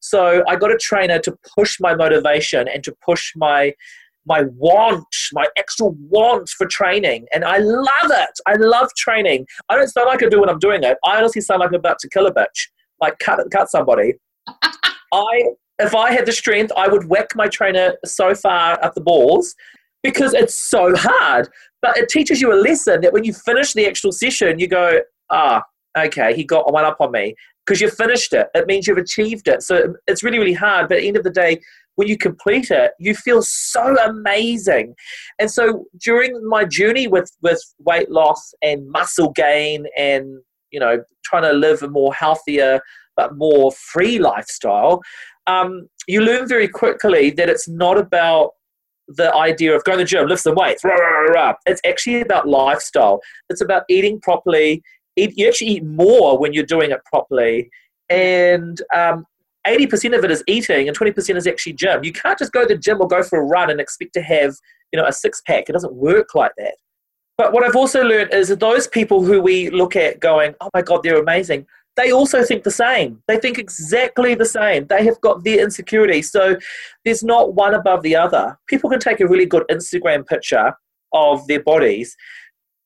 so 0.00 0.42
i 0.48 0.56
got 0.56 0.72
a 0.72 0.78
trainer 0.78 1.18
to 1.18 1.36
push 1.56 1.78
my 1.80 1.94
motivation 1.94 2.68
and 2.68 2.82
to 2.84 2.94
push 3.04 3.32
my 3.36 3.72
my 4.26 4.42
want 4.56 5.04
my 5.32 5.46
extra 5.56 5.86
want 5.86 6.48
for 6.48 6.66
training 6.66 7.26
and 7.32 7.44
i 7.44 7.58
love 7.58 8.10
it 8.10 8.30
i 8.46 8.54
love 8.54 8.88
training 8.96 9.46
i 9.68 9.76
don't 9.76 9.88
sound 9.88 10.06
like 10.06 10.22
i 10.22 10.28
do 10.28 10.40
when 10.40 10.48
i'm 10.48 10.58
doing 10.58 10.82
it 10.82 10.96
i 11.04 11.16
honestly 11.16 11.40
sound 11.40 11.60
like 11.60 11.68
i'm 11.68 11.74
about 11.74 11.98
to 11.98 12.08
kill 12.08 12.26
a 12.26 12.32
bitch 12.32 12.68
like 13.00 13.18
cut 13.18 13.40
cut 13.50 13.68
somebody 13.70 14.14
i 15.12 15.44
if 15.78 15.94
i 15.94 16.12
had 16.12 16.26
the 16.26 16.32
strength 16.32 16.72
i 16.76 16.88
would 16.88 17.08
whack 17.08 17.28
my 17.34 17.48
trainer 17.48 17.94
so 18.04 18.34
far 18.34 18.82
at 18.82 18.94
the 18.94 19.00
balls 19.00 19.54
because 20.04 20.34
it's 20.34 20.54
so 20.54 20.94
hard. 20.94 21.48
But 21.82 21.96
it 21.96 22.08
teaches 22.08 22.40
you 22.40 22.52
a 22.52 22.60
lesson 22.60 23.00
that 23.00 23.12
when 23.12 23.24
you 23.24 23.32
finish 23.32 23.72
the 23.72 23.86
actual 23.86 24.12
session, 24.12 24.60
you 24.60 24.68
go, 24.68 25.00
ah, 25.30 25.62
okay, 25.98 26.36
he 26.36 26.44
got 26.44 26.72
one 26.72 26.84
up 26.84 26.98
on 27.00 27.10
me 27.10 27.34
because 27.66 27.80
you 27.80 27.90
finished 27.90 28.32
it. 28.32 28.48
It 28.54 28.66
means 28.66 28.86
you've 28.86 28.98
achieved 28.98 29.48
it. 29.48 29.62
So 29.62 29.94
it's 30.06 30.22
really, 30.22 30.38
really 30.38 30.52
hard. 30.52 30.88
But 30.88 30.98
at 30.98 31.00
the 31.00 31.08
end 31.08 31.16
of 31.16 31.24
the 31.24 31.30
day, 31.30 31.60
when 31.96 32.08
you 32.08 32.18
complete 32.18 32.70
it, 32.70 32.92
you 32.98 33.14
feel 33.14 33.42
so 33.42 33.96
amazing. 34.04 34.94
And 35.38 35.50
so 35.50 35.84
during 36.00 36.46
my 36.48 36.64
journey 36.64 37.06
with, 37.06 37.30
with 37.42 37.60
weight 37.78 38.10
loss 38.10 38.52
and 38.62 38.88
muscle 38.88 39.30
gain 39.32 39.86
and, 39.96 40.40
you 40.70 40.80
know, 40.80 41.02
trying 41.24 41.42
to 41.42 41.52
live 41.52 41.82
a 41.82 41.88
more 41.88 42.12
healthier 42.14 42.80
but 43.16 43.36
more 43.36 43.70
free 43.72 44.18
lifestyle, 44.18 45.00
um, 45.46 45.88
you 46.08 46.20
learn 46.20 46.48
very 46.48 46.68
quickly 46.68 47.30
that 47.30 47.48
it's 47.48 47.68
not 47.68 47.98
about 47.98 48.50
the 49.08 49.34
idea 49.34 49.74
of 49.74 49.84
going 49.84 49.98
to 49.98 50.04
the 50.04 50.08
gym, 50.08 50.26
lift 50.26 50.42
some 50.42 50.54
weights. 50.54 50.82
Rah, 50.82 50.94
rah, 50.94 51.32
rah, 51.32 51.54
it's 51.66 51.80
actually 51.86 52.22
about 52.22 52.48
lifestyle. 52.48 53.20
It's 53.50 53.60
about 53.60 53.82
eating 53.88 54.20
properly. 54.20 54.82
Eat, 55.16 55.34
you 55.36 55.46
actually 55.46 55.70
eat 55.70 55.84
more 55.84 56.38
when 56.38 56.52
you're 56.52 56.64
doing 56.64 56.90
it 56.90 57.00
properly. 57.04 57.68
And 58.08 58.80
um, 58.94 59.26
80% 59.66 60.16
of 60.16 60.24
it 60.24 60.30
is 60.30 60.44
eating 60.46 60.88
and 60.88 60.98
20% 60.98 61.36
is 61.36 61.46
actually 61.46 61.72
gym. 61.74 62.04
You 62.04 62.12
can't 62.12 62.38
just 62.38 62.52
go 62.52 62.62
to 62.62 62.74
the 62.74 62.78
gym 62.78 63.00
or 63.00 63.08
go 63.08 63.22
for 63.22 63.40
a 63.40 63.44
run 63.44 63.70
and 63.70 63.80
expect 63.80 64.14
to 64.14 64.22
have 64.22 64.54
you 64.92 65.00
know, 65.00 65.06
a 65.06 65.12
six 65.12 65.42
pack. 65.46 65.68
It 65.68 65.72
doesn't 65.72 65.94
work 65.94 66.34
like 66.34 66.52
that. 66.56 66.76
But 67.36 67.52
what 67.52 67.64
I've 67.64 67.74
also 67.74 68.02
learned 68.04 68.32
is 68.32 68.48
that 68.48 68.60
those 68.60 68.86
people 68.86 69.24
who 69.24 69.40
we 69.40 69.68
look 69.70 69.96
at 69.96 70.20
going, 70.20 70.54
oh 70.60 70.70
my 70.72 70.82
God, 70.82 71.00
they're 71.02 71.20
amazing, 71.20 71.66
they 71.96 72.12
also 72.12 72.44
think 72.44 72.62
the 72.62 72.70
same. 72.70 73.20
They 73.26 73.38
think 73.38 73.58
exactly 73.58 74.36
the 74.36 74.44
same. 74.44 74.86
They 74.86 75.04
have 75.04 75.20
got 75.20 75.42
their 75.42 75.62
insecurity. 75.62 76.22
So 76.22 76.56
there's 77.04 77.24
not 77.24 77.54
one 77.54 77.74
above 77.74 78.02
the 78.02 78.14
other. 78.14 78.56
People 78.68 78.88
can 78.88 79.00
take 79.00 79.20
a 79.20 79.26
really 79.26 79.46
good 79.46 79.64
Instagram 79.68 80.26
picture 80.26 80.72
of 81.12 81.46
their 81.48 81.62
bodies, 81.62 82.16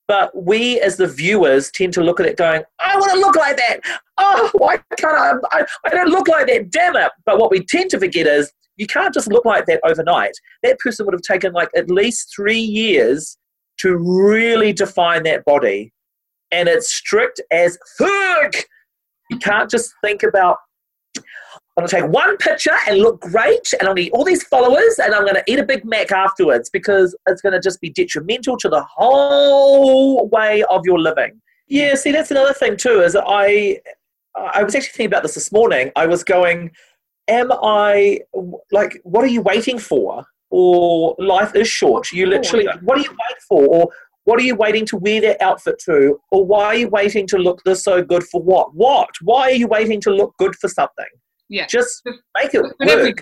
but 0.09 0.31
we 0.35 0.81
as 0.81 0.97
the 0.97 1.07
viewers 1.07 1.69
tend 1.69 1.93
to 1.93 2.01
look 2.01 2.19
at 2.19 2.25
it 2.25 2.35
going, 2.35 2.63
I 2.79 2.97
want 2.97 3.11
to 3.13 3.19
look 3.19 3.35
like 3.35 3.57
that. 3.57 3.79
Oh, 4.17 4.49
why 4.55 4.79
can't 4.97 5.45
I? 5.53 5.59
I, 5.59 5.65
I 5.85 5.89
don't 5.91 6.09
look 6.09 6.27
like 6.27 6.47
that. 6.47 6.71
Damn 6.71 6.95
it. 6.95 7.11
But 7.27 7.37
what 7.37 7.51
we 7.51 7.63
tend 7.63 7.91
to 7.91 7.99
forget 7.99 8.25
is 8.25 8.51
you 8.77 8.87
can't 8.87 9.13
just 9.13 9.31
look 9.31 9.45
like 9.45 9.67
that 9.67 9.81
overnight. 9.85 10.31
That 10.63 10.79
person 10.79 11.05
would 11.05 11.13
have 11.13 11.21
taken 11.21 11.53
like 11.53 11.69
at 11.75 11.91
least 11.91 12.33
three 12.35 12.59
years 12.59 13.37
to 13.81 13.95
really 13.95 14.73
define 14.73 15.21
that 15.23 15.45
body. 15.45 15.93
And 16.51 16.67
it's 16.67 16.91
strict 16.91 17.39
as 17.51 17.77
fuck 17.99 18.55
you 19.29 19.37
can't 19.37 19.69
just 19.69 19.93
think 20.03 20.23
about, 20.23 20.57
I'm 21.79 21.85
going 21.85 21.89
to 21.91 22.07
take 22.07 22.13
one 22.13 22.35
picture 22.35 22.75
and 22.89 22.97
look 22.97 23.21
great, 23.21 23.71
and 23.79 23.87
I'm 23.87 23.95
going 23.95 23.95
to 23.95 24.03
get 24.03 24.13
all 24.13 24.25
these 24.25 24.43
followers, 24.43 24.99
and 25.01 25.15
I'm 25.15 25.21
going 25.21 25.35
to 25.35 25.43
eat 25.47 25.59
a 25.59 25.63
Big 25.63 25.85
Mac 25.85 26.11
afterwards 26.11 26.69
because 26.69 27.15
it's 27.27 27.41
going 27.41 27.53
to 27.53 27.59
just 27.61 27.79
be 27.79 27.89
detrimental 27.89 28.57
to 28.57 28.67
the 28.67 28.83
whole 28.83 30.27
way 30.27 30.65
of 30.69 30.81
your 30.83 30.99
living. 30.99 31.39
Yeah, 31.69 31.95
see, 31.95 32.11
that's 32.11 32.31
another 32.31 32.51
thing 32.51 32.75
too. 32.75 32.99
Is 32.99 33.15
I, 33.15 33.79
I 34.35 34.61
was 34.61 34.75
actually 34.75 34.89
thinking 34.89 35.05
about 35.05 35.23
this 35.23 35.35
this 35.35 35.53
morning. 35.53 35.89
I 35.95 36.05
was 36.05 36.21
going, 36.21 36.71
am 37.29 37.49
I 37.53 38.19
like, 38.73 38.99
what 39.03 39.23
are 39.23 39.27
you 39.27 39.41
waiting 39.41 39.79
for? 39.79 40.25
Or 40.49 41.15
life 41.17 41.55
is 41.55 41.69
short. 41.69 42.11
You 42.11 42.25
literally, 42.25 42.67
what 42.81 42.97
are 42.97 43.01
you 43.01 43.11
waiting 43.11 43.43
for? 43.47 43.67
Or 43.67 43.89
what 44.25 44.37
are 44.37 44.43
you 44.43 44.55
waiting 44.55 44.85
to 44.87 44.97
wear 44.97 45.21
that 45.21 45.41
outfit 45.41 45.79
to? 45.85 46.19
Or 46.31 46.45
why 46.45 46.65
are 46.65 46.75
you 46.75 46.89
waiting 46.89 47.25
to 47.27 47.37
look 47.37 47.61
this 47.63 47.85
so 47.85 48.03
good 48.03 48.25
for 48.25 48.41
what? 48.41 48.75
What? 48.75 49.11
Why 49.21 49.43
are 49.43 49.55
you 49.55 49.67
waiting 49.67 50.01
to 50.01 50.09
look 50.09 50.35
good 50.37 50.57
for 50.57 50.67
something? 50.67 51.05
Yeah. 51.49 51.65
Just 51.67 52.03
make 52.05 52.53
it 52.53 52.61
work. 52.61 53.21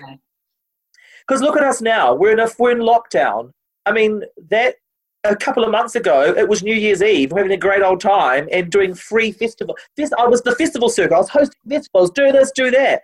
Because 1.26 1.42
look 1.42 1.56
at 1.56 1.62
us 1.62 1.82
now. 1.82 2.14
We're 2.14 2.32
in 2.32 2.40
a 2.40 2.48
we're 2.58 2.72
in 2.72 2.78
lockdown. 2.78 3.50
I 3.86 3.92
mean 3.92 4.22
that 4.50 4.76
a 5.24 5.36
couple 5.36 5.64
of 5.64 5.70
months 5.70 5.94
ago, 5.94 6.22
it 6.36 6.48
was 6.48 6.62
New 6.62 6.74
Year's 6.74 7.02
Eve. 7.02 7.32
We're 7.32 7.38
having 7.38 7.52
a 7.52 7.60
great 7.60 7.82
old 7.82 8.00
time 8.00 8.48
and 8.52 8.70
doing 8.70 8.94
free 8.94 9.32
festival. 9.32 9.76
This 9.96 10.12
I 10.18 10.26
was 10.26 10.42
the 10.42 10.54
festival 10.54 10.88
circuit. 10.88 11.14
I 11.14 11.18
was 11.18 11.28
hosting 11.28 11.60
festivals. 11.68 12.10
Do 12.10 12.32
this, 12.32 12.52
do 12.54 12.70
that. 12.70 13.02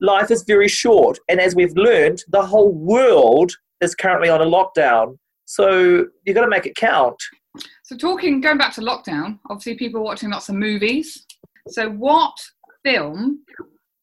Life 0.00 0.30
is 0.30 0.42
very 0.42 0.68
short, 0.68 1.18
and 1.28 1.40
as 1.40 1.54
we've 1.54 1.74
learned, 1.76 2.24
the 2.28 2.44
whole 2.44 2.72
world 2.72 3.52
is 3.80 3.94
currently 3.94 4.28
on 4.28 4.40
a 4.40 4.44
lockdown. 4.44 5.16
So 5.46 6.06
you've 6.24 6.34
got 6.34 6.42
to 6.42 6.50
make 6.50 6.66
it 6.66 6.74
count. 6.76 7.16
So, 7.84 7.96
talking, 7.96 8.40
going 8.40 8.58
back 8.58 8.74
to 8.74 8.80
lockdown, 8.80 9.38
obviously 9.48 9.76
people 9.76 10.00
are 10.00 10.04
watching 10.04 10.30
lots 10.30 10.48
of 10.48 10.56
movies. 10.56 11.24
So, 11.68 11.90
what 11.90 12.34
film 12.84 13.44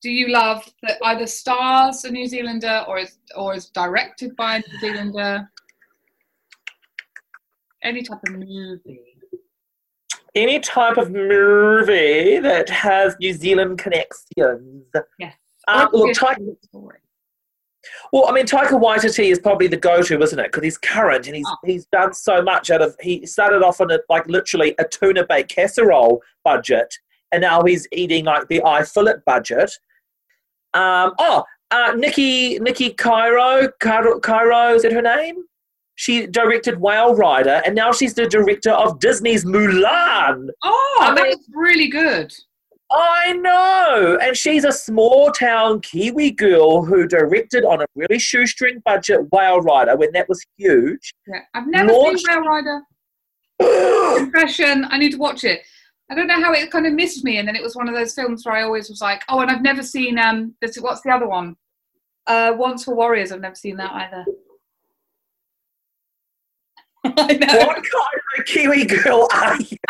do 0.02 0.10
you 0.10 0.30
love 0.30 0.68
that 0.84 0.98
either 1.04 1.28
stars 1.28 2.04
a 2.06 2.12
New 2.12 2.28
Zealander 2.28 2.84
or 2.88 3.00
is, 3.00 3.18
or 3.36 3.56
is 3.56 3.68
directed 3.68 4.36
by 4.36 4.58
a 4.58 4.60
New 4.60 4.80
Zealander? 4.80 5.50
Any 7.84 8.02
type 8.02 8.20
of 8.28 8.34
movie. 8.34 9.00
Any 10.34 10.60
type 10.60 10.98
of 10.98 11.12
movie 11.12 12.40
that 12.40 12.70
has 12.70 13.16
New 13.20 13.34
Zealand 13.34 13.80
connections. 13.80 14.86
Yes. 15.20 15.36
Um, 15.68 15.90
look, 15.94 16.16
well, 18.12 18.28
I 18.28 18.32
mean, 18.32 18.46
Taika 18.46 18.72
Waititi 18.72 19.32
is 19.32 19.40
probably 19.40 19.68
the 19.68 19.78
go-to, 19.78 20.22
isn't 20.22 20.40
it? 20.40 20.52
Because 20.52 20.64
he's 20.64 20.78
current 20.78 21.28
and 21.28 21.36
he's 21.36 21.48
oh. 21.48 21.56
he's 21.66 21.86
done 21.88 22.14
so 22.14 22.42
much 22.42 22.70
out 22.72 22.82
of. 22.82 22.96
He 23.02 23.26
started 23.26 23.64
off 23.64 23.82
on 23.82 23.92
a 23.92 24.00
like 24.10 24.28
literally 24.28 24.76
a 24.80 24.86
tuna 24.86 25.26
bake 25.26 25.48
casserole 25.48 26.22
budget, 26.44 26.94
and 27.32 27.42
now 27.42 27.64
he's 27.64 27.88
eating 27.92 28.26
like 28.26 28.48
the 28.48 28.64
eye 28.64 28.84
fillet 28.84 29.16
budget. 29.26 29.72
Um, 30.74 31.14
oh, 31.20 31.44
uh, 31.72 31.94
Nikki 31.98 32.60
Nikki 32.60 32.92
Caro 32.92 33.70
Cairo, 33.80 34.20
Cairo 34.20 34.76
is 34.76 34.84
that 34.84 34.92
her 34.92 35.02
name? 35.02 35.44
She 35.96 36.26
directed 36.26 36.80
Whale 36.80 37.16
Rider, 37.16 37.62
and 37.66 37.76
now 37.76 37.92
she's 37.92 38.14
the 38.14 38.28
director 38.28 38.72
of 38.72 39.00
Disney's 39.00 39.46
Mulan. 39.46 40.48
Oh, 40.64 40.98
I 41.02 41.14
mean, 41.14 41.30
that's 41.30 41.48
really 41.54 41.90
good. 41.90 42.34
I 42.92 43.34
know. 43.34 44.18
And 44.22 44.36
she's 44.36 44.66
a 44.66 44.72
small 44.72 45.32
town 45.32 45.80
Kiwi 45.82 46.32
girl 46.32 46.84
who 46.84 47.08
directed 47.08 47.64
on 47.64 47.82
a 47.82 47.86
really 47.96 48.20
shoestring 48.20 48.82
budget 48.84 49.32
Whale 49.32 49.62
Rider 49.62 49.96
when 49.96 50.12
that 50.14 50.28
was 50.28 50.44
huge. 50.58 51.14
Yeah, 51.28 51.40
I've 51.54 51.68
never 51.68 51.94
Launched... 51.94 52.26
seen 52.28 52.42
Whale 52.42 52.50
Rider. 52.50 52.82
Impression. 54.24 54.86
I 54.90 54.98
need 54.98 55.12
to 55.12 55.18
watch 55.18 55.44
it. 55.44 55.62
I 56.12 56.14
don't 56.14 56.28
know 56.28 56.42
how 56.42 56.52
it 56.52 56.70
kind 56.70 56.86
of 56.86 56.92
missed 56.92 57.24
me, 57.24 57.38
and 57.38 57.48
then 57.48 57.56
it 57.56 57.64
was 57.64 57.74
one 57.74 57.88
of 57.88 57.96
those 57.96 58.14
films 58.14 58.46
where 58.46 58.54
I 58.54 58.64
always 58.64 58.90
was 58.90 59.00
like, 59.00 59.24
oh, 59.30 59.40
and 59.40 59.50
I've 59.50 59.62
never 59.62 59.82
seen 59.82 60.20
um, 60.20 60.54
this, 60.60 60.76
what's 60.76 61.00
the 61.02 61.10
other 61.10 61.26
one? 61.26 61.56
Uh, 62.28 62.54
Once 62.58 62.84
for 62.84 62.94
Warriors. 62.94 63.32
I've 63.32 63.40
never 63.40 63.56
seen 63.56 63.78
that 63.78 63.94
either. 63.94 64.26
I 67.06 67.34
know. 67.34 67.66
What 67.66 67.76
kind 67.76 68.40
of 68.40 68.46
Kiwi 68.46 68.86
girl 68.86 69.30
are 69.34 69.56
you? 69.56 69.78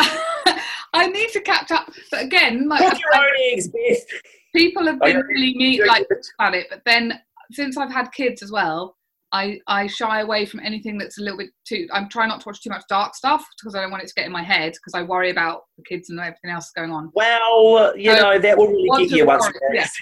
I 0.92 1.08
need 1.08 1.30
to 1.30 1.40
catch 1.40 1.72
up. 1.72 1.90
But 2.12 2.22
again, 2.22 2.68
like, 2.68 2.88
Cook 2.88 3.00
your 3.00 3.16
own 3.16 3.32
eggs, 3.50 3.66
Beth. 3.66 4.06
People 4.54 4.86
have 4.86 5.00
been 5.00 5.16
really 5.16 5.54
neat 5.54 5.84
like 5.84 6.06
about 6.38 6.54
it, 6.54 6.68
but 6.70 6.82
then 6.86 7.18
since 7.50 7.76
I've 7.76 7.90
had 7.90 8.12
kids 8.12 8.42
as 8.42 8.52
well, 8.52 8.96
I, 9.32 9.58
I 9.66 9.86
shy 9.86 10.20
away 10.20 10.44
from 10.44 10.60
anything 10.60 10.98
that's 10.98 11.18
a 11.18 11.22
little 11.22 11.38
bit 11.38 11.50
too. 11.66 11.86
I'm 11.92 12.08
trying 12.08 12.28
not 12.28 12.40
to 12.42 12.48
watch 12.48 12.62
too 12.62 12.70
much 12.70 12.84
dark 12.88 13.14
stuff 13.14 13.44
because 13.58 13.74
I 13.74 13.80
don't 13.80 13.90
want 13.90 14.02
it 14.02 14.08
to 14.08 14.14
get 14.14 14.26
in 14.26 14.32
my 14.32 14.42
head 14.42 14.72
because 14.72 14.92
I 14.94 15.02
worry 15.02 15.30
about 15.30 15.62
the 15.78 15.84
kids 15.84 16.10
and 16.10 16.20
everything 16.20 16.50
else 16.50 16.70
going 16.76 16.90
on. 16.90 17.10
Well, 17.14 17.96
you 17.96 18.14
so, 18.14 18.22
know 18.22 18.38
that 18.38 18.58
will 18.58 18.68
really 18.68 19.06
get 19.06 19.16
you 19.16 19.26
once. 19.26 19.50
Yeah. 19.72 19.86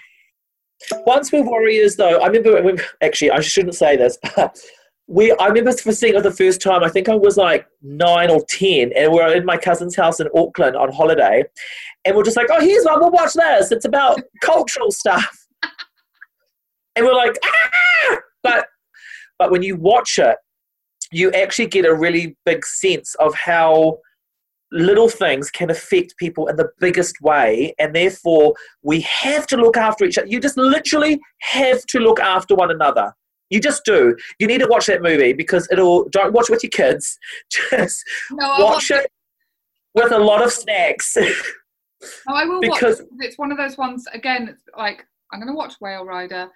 Once 1.06 1.30
Were 1.30 1.42
Warriors, 1.42 1.96
though, 1.96 2.20
I 2.20 2.26
remember 2.28 2.62
when, 2.62 2.78
actually 3.02 3.30
I 3.30 3.40
shouldn't 3.40 3.74
say 3.74 3.96
this, 3.96 4.16
but 4.34 4.58
we 5.06 5.32
I 5.32 5.48
remember 5.48 5.72
seeing 5.72 6.14
it 6.14 6.22
the 6.22 6.30
first 6.30 6.62
time. 6.62 6.82
I 6.82 6.88
think 6.88 7.08
I 7.08 7.14
was 7.14 7.36
like 7.36 7.66
nine 7.82 8.30
or 8.30 8.42
ten, 8.48 8.92
and 8.96 9.12
we 9.12 9.20
are 9.20 9.34
in 9.34 9.44
my 9.44 9.56
cousin's 9.56 9.94
house 9.94 10.20
in 10.20 10.28
Auckland 10.34 10.76
on 10.76 10.90
holiday, 10.92 11.44
and 12.04 12.16
we're 12.16 12.22
just 12.22 12.36
like, 12.36 12.46
"Oh, 12.50 12.60
here's 12.60 12.84
one. 12.84 13.00
We'll 13.00 13.10
watch 13.10 13.34
this. 13.34 13.72
It's 13.72 13.84
about 13.84 14.20
cultural 14.42 14.90
stuff." 14.90 15.46
And 16.96 17.04
we're 17.04 17.14
like, 17.14 17.36
"Ah!" 17.44 18.16
But 18.42 18.66
but 19.40 19.50
when 19.50 19.62
you 19.62 19.74
watch 19.74 20.18
it, 20.18 20.36
you 21.10 21.32
actually 21.32 21.66
get 21.66 21.86
a 21.86 21.94
really 21.94 22.36
big 22.44 22.64
sense 22.64 23.16
of 23.16 23.34
how 23.34 23.98
little 24.70 25.08
things 25.08 25.50
can 25.50 25.70
affect 25.70 26.16
people 26.18 26.46
in 26.46 26.56
the 26.56 26.68
biggest 26.78 27.20
way. 27.22 27.74
And 27.78 27.94
therefore 27.94 28.54
we 28.82 29.00
have 29.00 29.46
to 29.48 29.56
look 29.56 29.76
after 29.76 30.04
each 30.04 30.18
other 30.18 30.28
you 30.28 30.38
just 30.38 30.58
literally 30.58 31.18
have 31.40 31.84
to 31.86 31.98
look 31.98 32.20
after 32.20 32.54
one 32.54 32.70
another. 32.70 33.12
You 33.48 33.60
just 33.60 33.84
do. 33.84 34.14
You 34.38 34.46
need 34.46 34.58
to 34.58 34.68
watch 34.68 34.86
that 34.86 35.02
movie 35.02 35.32
because 35.32 35.66
it'll 35.72 36.08
don't 36.10 36.34
watch 36.34 36.50
it 36.50 36.52
with 36.52 36.62
your 36.62 36.70
kids. 36.70 37.18
Just 37.50 38.04
no, 38.30 38.46
watch 38.60 38.92
it 38.92 39.10
with 39.92 40.12
a 40.12 40.18
lot 40.18 40.44
of 40.44 40.52
snacks. 40.52 41.16
No, 42.26 42.34
I 42.34 42.46
will 42.46 42.60
because 42.62 43.00
watch 43.00 43.08
it's 43.18 43.36
one 43.36 43.52
of 43.52 43.58
those 43.58 43.76
ones 43.76 44.06
again 44.14 44.56
like 44.74 45.04
I'm 45.30 45.38
going 45.38 45.52
to 45.52 45.54
watch 45.54 45.74
Whale 45.82 46.06
Rider. 46.06 46.48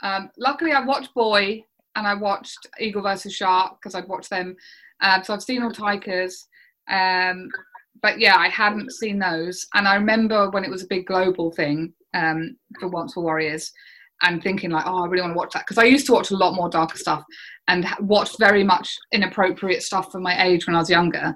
Um, 0.00 0.30
luckily 0.38 0.70
I 0.70 0.84
watched 0.84 1.12
Boy 1.12 1.64
and 1.96 2.06
I 2.06 2.14
watched 2.14 2.66
Eagle 2.80 3.02
versus 3.02 3.34
Shark 3.34 3.76
because 3.80 3.94
I'd 3.94 4.08
watched 4.08 4.30
them 4.30 4.56
um, 5.00 5.24
so 5.24 5.34
I've 5.34 5.42
seen 5.42 5.62
all 5.62 5.72
Taika's 5.72 6.48
um, 6.88 7.48
but 8.00 8.18
yeah, 8.18 8.36
I 8.36 8.48
hadn't 8.48 8.92
seen 8.92 9.18
those, 9.18 9.66
and 9.74 9.86
I 9.86 9.94
remember 9.94 10.50
when 10.50 10.64
it 10.64 10.70
was 10.70 10.82
a 10.82 10.88
big 10.88 11.06
global 11.06 11.52
thing 11.52 11.92
um, 12.14 12.56
for 12.80 12.88
Once 12.88 13.14
for 13.14 13.22
Warriors, 13.22 13.70
and 14.22 14.42
thinking 14.42 14.70
like, 14.70 14.86
oh, 14.86 15.04
I 15.04 15.06
really 15.06 15.22
want 15.22 15.34
to 15.34 15.38
watch 15.38 15.52
that 15.52 15.64
because 15.66 15.78
I 15.78 15.84
used 15.84 16.06
to 16.06 16.12
watch 16.12 16.30
a 16.30 16.36
lot 16.36 16.54
more 16.54 16.68
darker 16.68 16.96
stuff 16.96 17.24
and 17.68 17.86
watched 18.00 18.38
very 18.38 18.62
much 18.64 18.88
inappropriate 19.12 19.82
stuff 19.82 20.10
for 20.10 20.20
my 20.20 20.44
age 20.44 20.66
when 20.66 20.76
I 20.76 20.80
was 20.80 20.90
younger, 20.90 21.34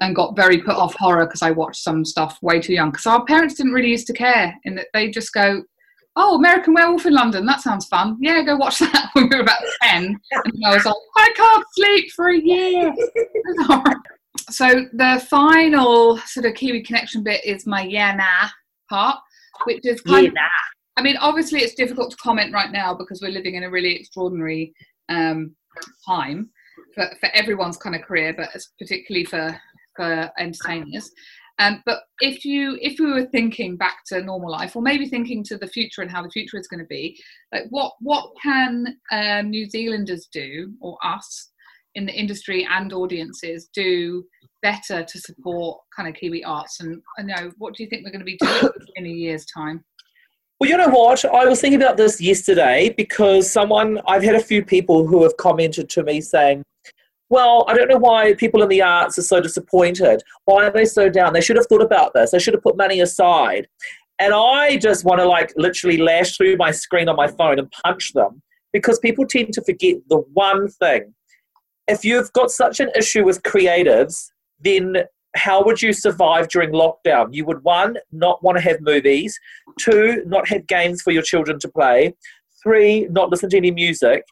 and 0.00 0.16
got 0.16 0.36
very 0.36 0.62
put 0.62 0.76
off 0.76 0.94
horror 0.98 1.26
because 1.26 1.42
I 1.42 1.50
watched 1.50 1.82
some 1.82 2.04
stuff 2.04 2.38
way 2.42 2.60
too 2.60 2.72
young. 2.72 2.90
Because 2.90 3.06
our 3.06 3.24
parents 3.24 3.54
didn't 3.54 3.72
really 3.72 3.90
used 3.90 4.06
to 4.08 4.14
care 4.14 4.54
in 4.64 4.74
that 4.76 4.88
they 4.94 5.10
just 5.10 5.32
go, 5.32 5.62
oh, 6.16 6.36
American 6.36 6.74
Werewolf 6.74 7.06
in 7.06 7.12
London, 7.12 7.44
that 7.46 7.60
sounds 7.60 7.86
fun. 7.86 8.16
Yeah, 8.20 8.42
go 8.42 8.56
watch 8.56 8.78
that 8.80 9.10
when 9.12 9.28
we 9.28 9.36
were 9.36 9.42
about 9.42 9.62
10. 9.82 10.04
And 10.04 10.64
I 10.64 10.74
was 10.74 10.84
like, 10.84 10.94
I 11.16 11.32
can't 11.36 11.64
sleep 11.74 12.10
for 12.12 12.30
a 12.30 12.38
year. 12.38 12.94
so 14.50 14.86
the 14.94 15.24
final 15.28 16.18
sort 16.18 16.46
of 16.46 16.54
Kiwi 16.54 16.82
connection 16.82 17.22
bit 17.22 17.44
is 17.44 17.66
my 17.66 17.82
yeah 17.82 18.14
nah 18.14 18.48
part, 18.88 19.18
which 19.64 19.84
is 19.84 20.00
kind 20.00 20.24
yeah, 20.24 20.28
of, 20.28 20.34
nah. 20.34 20.48
I 20.98 21.02
mean, 21.02 21.16
obviously 21.18 21.60
it's 21.60 21.74
difficult 21.74 22.10
to 22.12 22.16
comment 22.16 22.54
right 22.54 22.72
now 22.72 22.94
because 22.94 23.20
we're 23.20 23.30
living 23.30 23.54
in 23.54 23.64
a 23.64 23.70
really 23.70 23.94
extraordinary 23.94 24.72
um, 25.10 25.54
time 26.06 26.48
for, 26.94 27.10
for 27.20 27.28
everyone's 27.34 27.76
kind 27.76 27.94
of 27.94 28.02
career, 28.02 28.34
but 28.34 28.48
particularly 28.78 29.24
for 29.24 29.60
for 29.96 30.30
entertainers. 30.38 31.10
Um, 31.58 31.82
but 31.86 32.00
if 32.20 32.44
you 32.44 32.78
if 32.82 32.98
we 32.98 33.10
were 33.10 33.26
thinking 33.26 33.76
back 33.76 33.98
to 34.08 34.22
normal 34.22 34.50
life, 34.50 34.76
or 34.76 34.82
maybe 34.82 35.08
thinking 35.08 35.42
to 35.44 35.56
the 35.56 35.66
future 35.66 36.02
and 36.02 36.10
how 36.10 36.22
the 36.22 36.30
future 36.30 36.58
is 36.58 36.68
going 36.68 36.80
to 36.80 36.86
be, 36.86 37.18
like 37.52 37.64
what 37.70 37.92
what 38.00 38.30
can 38.42 38.98
um, 39.10 39.50
New 39.50 39.68
Zealanders 39.68 40.28
do, 40.32 40.72
or 40.80 40.98
us 41.02 41.50
in 41.94 42.04
the 42.04 42.12
industry 42.12 42.66
and 42.70 42.92
audiences 42.92 43.70
do 43.72 44.24
better 44.62 45.02
to 45.02 45.18
support 45.18 45.80
kind 45.94 46.08
of 46.08 46.14
Kiwi 46.14 46.44
arts? 46.44 46.80
And 46.80 47.00
I 47.18 47.22
know, 47.22 47.50
what 47.56 47.74
do 47.74 47.82
you 47.82 47.88
think 47.88 48.04
we're 48.04 48.12
going 48.12 48.20
to 48.20 48.24
be 48.24 48.38
doing 48.38 48.72
in 48.96 49.06
a 49.06 49.10
year's 49.10 49.46
time? 49.46 49.82
Well, 50.58 50.70
you 50.70 50.76
know 50.78 50.88
what? 50.88 51.22
I 51.24 51.44
was 51.44 51.60
thinking 51.60 51.82
about 51.82 51.98
this 51.98 52.18
yesterday 52.18 52.94
because 52.96 53.50
someone, 53.50 54.00
I've 54.06 54.22
had 54.22 54.34
a 54.34 54.40
few 54.40 54.64
people 54.64 55.06
who 55.06 55.22
have 55.22 55.36
commented 55.36 55.90
to 55.90 56.02
me 56.02 56.22
saying, 56.22 56.62
well, 57.28 57.64
I 57.66 57.74
don't 57.74 57.88
know 57.88 57.98
why 57.98 58.34
people 58.34 58.62
in 58.62 58.68
the 58.68 58.82
arts 58.82 59.18
are 59.18 59.22
so 59.22 59.40
disappointed. 59.40 60.22
Why 60.44 60.66
are 60.66 60.70
they 60.70 60.84
so 60.84 61.08
down? 61.08 61.32
They 61.32 61.40
should 61.40 61.56
have 61.56 61.66
thought 61.66 61.82
about 61.82 62.14
this. 62.14 62.30
They 62.30 62.38
should 62.38 62.54
have 62.54 62.62
put 62.62 62.76
money 62.76 63.00
aside. 63.00 63.66
And 64.18 64.32
I 64.32 64.76
just 64.76 65.04
want 65.04 65.20
to 65.20 65.26
like 65.26 65.52
literally 65.56 65.98
lash 65.98 66.36
through 66.36 66.56
my 66.56 66.70
screen 66.70 67.08
on 67.08 67.16
my 67.16 67.28
phone 67.28 67.58
and 67.58 67.70
punch 67.84 68.12
them 68.12 68.42
because 68.72 68.98
people 68.98 69.26
tend 69.26 69.52
to 69.54 69.62
forget 69.62 69.96
the 70.08 70.18
one 70.32 70.68
thing. 70.68 71.14
If 71.88 72.04
you've 72.04 72.32
got 72.32 72.50
such 72.50 72.80
an 72.80 72.90
issue 72.96 73.24
with 73.24 73.42
creatives, 73.42 74.30
then 74.60 75.04
how 75.34 75.62
would 75.64 75.82
you 75.82 75.92
survive 75.92 76.48
during 76.48 76.70
lockdown? 76.70 77.28
You 77.32 77.44
would 77.44 77.62
one, 77.62 77.98
not 78.10 78.42
want 78.42 78.56
to 78.56 78.64
have 78.64 78.80
movies, 78.80 79.38
two, 79.78 80.22
not 80.26 80.48
have 80.48 80.66
games 80.66 81.02
for 81.02 81.10
your 81.10 81.22
children 81.22 81.58
to 81.60 81.68
play, 81.68 82.14
three, 82.62 83.06
not 83.10 83.30
listen 83.30 83.50
to 83.50 83.56
any 83.56 83.70
music, 83.70 84.24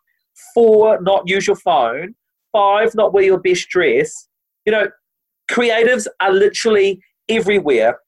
four, 0.55 1.01
not 1.03 1.29
use 1.29 1.47
your 1.47 1.57
phone, 1.57 2.15
five, 2.55 2.95
not 2.95 3.13
wear 3.13 3.25
your 3.25 3.39
best 3.39 3.69
dress. 3.69 4.29
You 4.65 4.73
know, 4.73 4.89
creatives 5.51 6.07
are 6.21 6.33
literally 6.33 7.03
everywhere. 7.29 7.99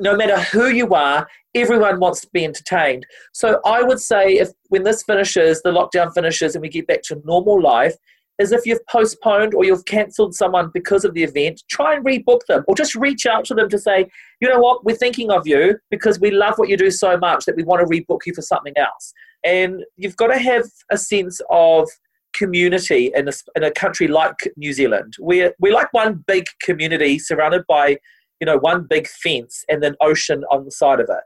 No 0.00 0.16
matter 0.16 0.40
who 0.40 0.68
you 0.68 0.92
are, 0.94 1.26
everyone 1.54 2.00
wants 2.00 2.20
to 2.22 2.28
be 2.32 2.44
entertained. 2.44 3.06
So 3.32 3.60
I 3.64 3.82
would 3.82 4.00
say 4.00 4.34
if 4.34 4.50
when 4.68 4.82
this 4.82 5.04
finishes, 5.04 5.62
the 5.62 5.70
lockdown 5.70 6.12
finishes 6.12 6.54
and 6.54 6.62
we 6.62 6.68
get 6.68 6.88
back 6.88 7.02
to 7.04 7.22
normal 7.24 7.62
life, 7.62 7.94
is 8.40 8.50
if 8.50 8.66
you've 8.66 8.84
postponed 8.90 9.54
or 9.54 9.64
you've 9.64 9.84
cancelled 9.84 10.34
someone 10.34 10.70
because 10.74 11.04
of 11.04 11.14
the 11.14 11.22
event, 11.22 11.62
try 11.70 11.94
and 11.94 12.04
rebook 12.04 12.40
them 12.48 12.64
or 12.66 12.74
just 12.74 12.96
reach 12.96 13.26
out 13.26 13.44
to 13.44 13.54
them 13.54 13.68
to 13.68 13.78
say, 13.78 14.06
you 14.40 14.48
know 14.48 14.58
what, 14.58 14.84
we're 14.84 14.96
thinking 14.96 15.30
of 15.30 15.46
you 15.46 15.78
because 15.90 16.18
we 16.18 16.32
love 16.32 16.54
what 16.56 16.68
you 16.68 16.76
do 16.76 16.90
so 16.90 17.16
much 17.16 17.44
that 17.44 17.54
we 17.54 17.62
want 17.62 17.80
to 17.80 17.86
rebook 17.86 18.20
you 18.26 18.34
for 18.34 18.42
something 18.42 18.76
else. 18.76 19.12
And 19.44 19.84
you've 19.96 20.16
got 20.16 20.28
to 20.28 20.38
have 20.38 20.64
a 20.90 20.98
sense 20.98 21.40
of 21.50 21.88
community 22.34 23.10
in 23.14 23.28
a, 23.28 23.32
in 23.56 23.64
a 23.64 23.70
country 23.70 24.08
like 24.08 24.36
New 24.56 24.72
Zealand. 24.72 25.14
We're, 25.18 25.54
we're 25.58 25.72
like 25.72 25.92
one 25.92 26.24
big 26.26 26.46
community 26.62 27.18
surrounded 27.18 27.62
by, 27.68 27.96
you 28.40 28.46
know, 28.46 28.58
one 28.58 28.86
big 28.88 29.06
fence 29.06 29.64
and 29.68 29.82
then 29.82 29.94
ocean 30.00 30.44
on 30.50 30.64
the 30.64 30.70
side 30.70 31.00
of 31.00 31.08
it. 31.08 31.24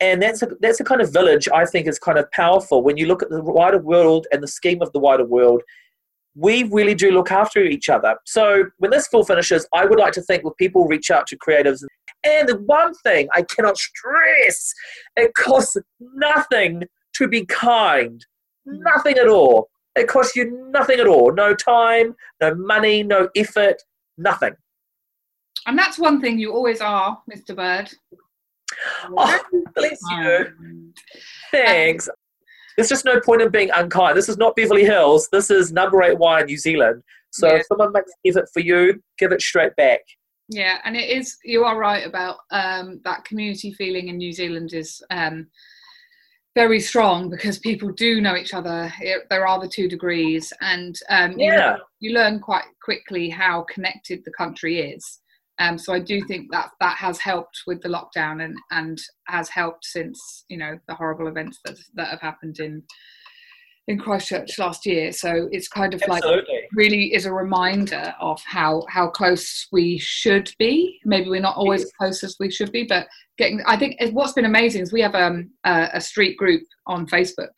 And 0.00 0.22
that's 0.22 0.42
a, 0.42 0.48
that's 0.60 0.78
a 0.78 0.84
kind 0.84 1.00
of 1.00 1.12
village 1.12 1.48
I 1.52 1.64
think 1.64 1.88
is 1.88 1.98
kind 1.98 2.18
of 2.18 2.30
powerful 2.30 2.82
when 2.82 2.96
you 2.96 3.06
look 3.06 3.22
at 3.22 3.30
the 3.30 3.42
wider 3.42 3.78
world 3.78 4.26
and 4.30 4.42
the 4.42 4.48
scheme 4.48 4.80
of 4.80 4.92
the 4.92 5.00
wider 5.00 5.24
world 5.24 5.62
we 6.38 6.62
really 6.64 6.94
do 6.94 7.10
look 7.10 7.32
after 7.32 7.62
each 7.64 7.88
other. 7.88 8.16
So 8.24 8.66
when 8.78 8.92
this 8.92 9.08
full 9.08 9.24
finishes, 9.24 9.66
I 9.74 9.84
would 9.84 9.98
like 9.98 10.12
to 10.12 10.22
think 10.22 10.44
will 10.44 10.54
people 10.54 10.86
reach 10.86 11.10
out 11.10 11.26
to 11.28 11.36
creatives. 11.36 11.82
And 12.24 12.48
the 12.48 12.58
one 12.58 12.94
thing 12.94 13.28
I 13.34 13.42
cannot 13.42 13.76
stress, 13.76 14.72
it 15.16 15.32
costs 15.34 15.76
nothing 16.00 16.84
to 17.14 17.28
be 17.28 17.44
kind. 17.46 18.24
Nothing 18.66 19.18
at 19.18 19.28
all. 19.28 19.68
It 19.98 20.08
costs 20.08 20.36
you 20.36 20.70
nothing 20.70 21.00
at 21.00 21.06
all. 21.06 21.32
No 21.32 21.54
time, 21.54 22.14
no 22.40 22.54
money, 22.54 23.02
no 23.02 23.28
effort, 23.34 23.82
nothing. 24.16 24.54
And 25.66 25.78
that's 25.78 25.98
one 25.98 26.20
thing 26.20 26.38
you 26.38 26.52
always 26.52 26.80
are, 26.80 27.20
Mr. 27.30 27.54
Bird. 27.54 27.90
Oh, 29.16 29.40
bless 29.74 30.00
you. 30.10 30.46
Thanks. 31.50 32.08
There's 32.76 32.88
just 32.88 33.04
no 33.04 33.20
point 33.20 33.42
in 33.42 33.50
being 33.50 33.70
unkind. 33.74 34.16
This 34.16 34.28
is 34.28 34.38
not 34.38 34.54
Beverly 34.54 34.84
Hills. 34.84 35.28
This 35.32 35.50
is 35.50 35.72
number 35.72 36.02
eight 36.02 36.18
wire, 36.18 36.44
New 36.44 36.56
Zealand. 36.56 37.02
So 37.30 37.48
yeah. 37.48 37.56
if 37.56 37.66
someone 37.66 37.92
makes 37.92 38.12
effort 38.24 38.48
for 38.52 38.60
you, 38.60 39.02
give 39.18 39.32
it 39.32 39.42
straight 39.42 39.74
back. 39.76 40.00
Yeah, 40.48 40.78
and 40.84 40.96
it 40.96 41.10
is. 41.10 41.36
You 41.44 41.64
are 41.64 41.78
right 41.78 42.06
about 42.06 42.36
um, 42.50 43.00
that 43.04 43.24
community 43.24 43.72
feeling 43.72 44.08
in 44.08 44.16
New 44.16 44.32
Zealand 44.32 44.72
is 44.72 45.02
um, 45.10 45.48
very 46.58 46.80
strong 46.80 47.30
because 47.30 47.56
people 47.56 47.88
do 47.92 48.20
know 48.20 48.34
each 48.34 48.52
other. 48.52 48.92
It, 49.00 49.28
there 49.30 49.46
are 49.46 49.60
the 49.60 49.68
two 49.68 49.88
degrees, 49.88 50.52
and 50.60 50.98
um, 51.08 51.38
yeah. 51.38 51.46
you, 51.46 51.52
learn, 51.52 51.78
you 52.00 52.14
learn 52.14 52.40
quite 52.40 52.64
quickly 52.82 53.30
how 53.30 53.64
connected 53.72 54.24
the 54.24 54.32
country 54.32 54.80
is. 54.80 55.20
Um, 55.60 55.78
so 55.78 55.92
I 55.92 56.00
do 56.00 56.20
think 56.26 56.50
that 56.50 56.70
that 56.80 56.96
has 56.96 57.20
helped 57.20 57.62
with 57.68 57.80
the 57.80 57.88
lockdown 57.88 58.44
and, 58.44 58.56
and 58.72 59.00
has 59.28 59.48
helped 59.48 59.84
since 59.84 60.44
you 60.48 60.58
know 60.58 60.80
the 60.88 60.96
horrible 60.96 61.28
events 61.28 61.60
that 61.64 61.76
that 61.94 62.08
have 62.08 62.20
happened 62.20 62.58
in 62.58 62.82
in 63.88 63.98
Christchurch 63.98 64.58
last 64.58 64.86
year. 64.86 65.12
So 65.12 65.48
it's 65.50 65.66
kind 65.66 65.92
of 65.94 66.02
Absolutely. 66.02 66.36
like 66.36 66.68
really 66.72 67.14
is 67.14 67.26
a 67.26 67.32
reminder 67.32 68.14
of 68.20 68.40
how 68.44 68.84
how 68.88 69.08
close 69.08 69.66
we 69.72 69.98
should 69.98 70.50
be. 70.58 71.00
Maybe 71.04 71.28
we're 71.28 71.40
not 71.40 71.56
always 71.56 71.84
as 71.84 71.92
close 71.98 72.22
as 72.22 72.36
we 72.38 72.50
should 72.50 72.70
be, 72.70 72.84
but 72.84 73.08
getting. 73.38 73.62
I 73.66 73.76
think 73.76 73.96
what's 74.12 74.34
been 74.34 74.44
amazing 74.44 74.82
is 74.82 74.92
we 74.92 75.00
have 75.00 75.14
um, 75.14 75.50
a, 75.64 75.88
a 75.94 76.00
street 76.00 76.36
group 76.36 76.62
on 76.86 77.06
Facebook 77.06 77.50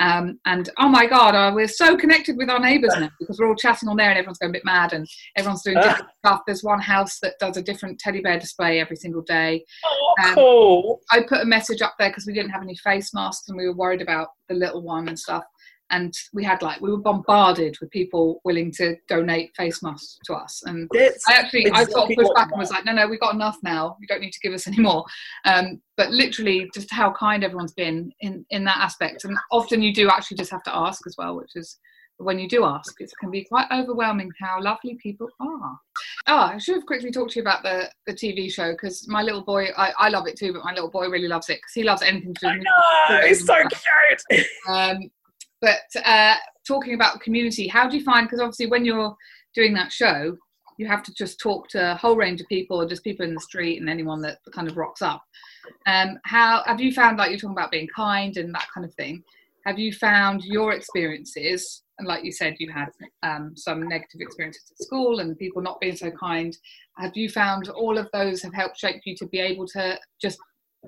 um, 0.00 0.38
and 0.46 0.70
oh 0.78 0.88
my 0.88 1.06
God, 1.06 1.34
uh, 1.34 1.52
we're 1.54 1.66
so 1.66 1.96
connected 1.96 2.36
with 2.36 2.48
our 2.48 2.60
neighbours 2.60 2.94
now 2.98 3.10
because 3.18 3.38
we're 3.38 3.48
all 3.48 3.56
chatting 3.56 3.88
on 3.88 3.96
there 3.96 4.10
and 4.10 4.18
everyone's 4.18 4.38
going 4.38 4.50
a 4.50 4.52
bit 4.52 4.64
mad 4.64 4.92
and 4.92 5.06
everyone's 5.36 5.62
doing 5.62 5.76
different 5.76 6.04
uh. 6.04 6.28
stuff. 6.28 6.42
There's 6.46 6.62
one 6.62 6.80
house 6.80 7.18
that 7.20 7.34
does 7.40 7.56
a 7.56 7.62
different 7.62 7.98
teddy 7.98 8.20
bear 8.20 8.38
display 8.38 8.80
every 8.80 8.96
single 8.96 9.22
day. 9.22 9.64
Oh, 9.84 10.14
um, 10.24 10.34
cool. 10.34 11.00
I 11.10 11.22
put 11.28 11.40
a 11.40 11.46
message 11.46 11.82
up 11.82 11.94
there 11.98 12.10
because 12.10 12.26
we 12.26 12.32
didn't 12.32 12.50
have 12.50 12.62
any 12.62 12.76
face 12.76 13.12
masks 13.12 13.48
and 13.48 13.58
we 13.58 13.66
were 13.66 13.74
worried 13.74 14.02
about 14.02 14.28
the 14.48 14.54
little 14.54 14.82
one 14.82 15.08
and 15.08 15.18
stuff 15.18 15.44
and 15.90 16.14
we 16.32 16.44
had 16.44 16.62
like 16.62 16.80
we 16.80 16.90
were 16.90 16.98
bombarded 16.98 17.76
with 17.80 17.90
people 17.90 18.40
willing 18.44 18.70
to 18.72 18.96
donate 19.08 19.54
face 19.56 19.82
masks 19.82 20.18
to 20.24 20.34
us. 20.34 20.62
And 20.66 20.88
i 20.94 21.34
actually 21.34 21.62
exactly 21.62 21.70
i 21.72 21.84
sort 21.84 22.10
of 22.10 22.16
pushed 22.16 22.34
back 22.34 22.50
and 22.50 22.58
was 22.58 22.70
like 22.70 22.84
no 22.84 22.92
no 22.92 23.08
we've 23.08 23.20
got 23.20 23.34
enough 23.34 23.58
now. 23.62 23.96
You 24.00 24.06
don't 24.06 24.20
need 24.20 24.32
to 24.32 24.40
give 24.40 24.52
us 24.52 24.66
any 24.66 24.78
more. 24.78 25.04
Um, 25.44 25.80
but 25.96 26.10
literally 26.10 26.70
just 26.74 26.92
how 26.92 27.12
kind 27.12 27.44
everyone's 27.44 27.72
been 27.72 28.12
in 28.20 28.44
in 28.50 28.64
that 28.64 28.78
aspect. 28.78 29.24
And 29.24 29.36
often 29.50 29.82
you 29.82 29.92
do 29.92 30.08
actually 30.10 30.36
just 30.36 30.50
have 30.50 30.62
to 30.64 30.74
ask 30.74 31.06
as 31.06 31.14
well 31.18 31.36
which 31.36 31.56
is 31.56 31.78
when 32.18 32.38
you 32.38 32.48
do 32.48 32.64
ask, 32.64 33.00
it 33.00 33.10
can 33.20 33.30
be 33.30 33.44
quite 33.44 33.66
overwhelming 33.72 34.30
how 34.40 34.60
lovely 34.60 34.98
people 35.00 35.28
are. 35.40 35.78
Oh, 36.26 36.36
I 36.36 36.58
should 36.58 36.74
have 36.74 36.86
quickly 36.86 37.10
talked 37.10 37.32
to 37.32 37.36
you 37.36 37.42
about 37.42 37.62
the, 37.62 37.88
the 38.06 38.12
TV 38.12 38.50
show 38.50 38.72
because 38.72 39.06
my 39.08 39.22
little 39.22 39.42
boy, 39.42 39.68
I, 39.76 39.92
I 39.98 40.08
love 40.08 40.26
it 40.26 40.36
too, 40.36 40.52
but 40.52 40.64
my 40.64 40.72
little 40.72 40.90
boy 40.90 41.08
really 41.08 41.28
loves 41.28 41.48
it 41.48 41.58
because 41.58 41.72
he 41.74 41.84
loves 41.84 42.02
anything 42.02 42.34
to 42.34 42.40
do 42.40 42.58
with 42.58 42.66
I 43.08 43.20
it's 43.24 43.46
so 43.46 43.54
cute. 43.54 44.46
Um, 44.68 45.10
but 45.60 45.80
uh, 46.04 46.36
talking 46.66 46.94
about 46.94 47.20
community, 47.20 47.66
how 47.68 47.88
do 47.88 47.96
you 47.96 48.04
find, 48.04 48.26
because 48.26 48.40
obviously 48.40 48.66
when 48.66 48.84
you're 48.84 49.14
doing 49.54 49.74
that 49.74 49.92
show, 49.92 50.36
you 50.78 50.86
have 50.86 51.02
to 51.02 51.12
just 51.14 51.40
talk 51.40 51.68
to 51.68 51.92
a 51.92 51.96
whole 51.96 52.16
range 52.16 52.40
of 52.40 52.46
people, 52.48 52.86
just 52.86 53.02
people 53.02 53.26
in 53.26 53.34
the 53.34 53.40
street 53.40 53.80
and 53.80 53.90
anyone 53.90 54.20
that 54.22 54.38
kind 54.54 54.68
of 54.68 54.76
rocks 54.76 55.02
up. 55.02 55.22
Um, 55.86 56.18
how 56.24 56.62
have 56.66 56.80
you 56.80 56.92
found, 56.92 57.18
like 57.18 57.30
you're 57.30 57.38
talking 57.38 57.56
about 57.56 57.72
being 57.72 57.88
kind 57.94 58.36
and 58.36 58.54
that 58.54 58.68
kind 58.72 58.84
of 58.84 58.94
thing? 58.94 59.24
Have 59.66 59.78
you 59.78 59.92
found 59.92 60.44
your 60.44 60.72
experiences, 60.72 61.82
and 61.98 62.06
like 62.06 62.24
you 62.24 62.30
said, 62.30 62.54
you 62.58 62.70
had 62.72 62.90
um, 63.24 63.54
some 63.56 63.88
negative 63.88 64.20
experiences 64.20 64.70
at 64.70 64.86
school 64.86 65.18
and 65.18 65.36
people 65.36 65.60
not 65.60 65.80
being 65.80 65.96
so 65.96 66.12
kind. 66.12 66.56
Have 66.96 67.16
you 67.16 67.28
found 67.28 67.68
all 67.68 67.98
of 67.98 68.08
those 68.12 68.40
have 68.42 68.54
helped 68.54 68.78
shape 68.78 69.02
you 69.04 69.16
to 69.16 69.26
be 69.26 69.40
able 69.40 69.66
to 69.68 69.98
just 70.22 70.38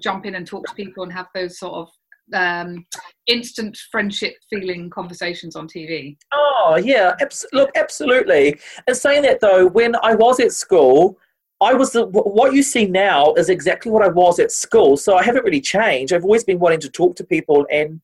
jump 0.00 0.24
in 0.24 0.36
and 0.36 0.46
talk 0.46 0.64
to 0.66 0.74
people 0.74 1.02
and 1.02 1.12
have 1.12 1.26
those 1.34 1.58
sort 1.58 1.74
of 1.74 1.88
um, 2.34 2.86
instant 3.26 3.78
friendship 3.90 4.34
feeling 4.48 4.90
conversations 4.90 5.56
on 5.56 5.68
TV. 5.68 6.16
Oh 6.32 6.80
yeah, 6.82 7.14
abs- 7.20 7.46
look, 7.52 7.70
absolutely. 7.76 8.58
And 8.86 8.96
saying 8.96 9.22
that 9.22 9.40
though, 9.40 9.66
when 9.66 9.94
I 10.02 10.14
was 10.14 10.40
at 10.40 10.52
school, 10.52 11.18
I 11.60 11.74
was 11.74 11.92
the, 11.92 12.06
what 12.06 12.54
you 12.54 12.62
see 12.62 12.86
now 12.86 13.34
is 13.34 13.50
exactly 13.50 13.92
what 13.92 14.02
I 14.02 14.08
was 14.08 14.38
at 14.38 14.50
school. 14.50 14.96
So 14.96 15.16
I 15.16 15.22
haven't 15.22 15.44
really 15.44 15.60
changed. 15.60 16.12
I've 16.12 16.24
always 16.24 16.44
been 16.44 16.58
wanting 16.58 16.80
to 16.80 16.88
talk 16.90 17.16
to 17.16 17.24
people 17.24 17.66
and 17.70 18.00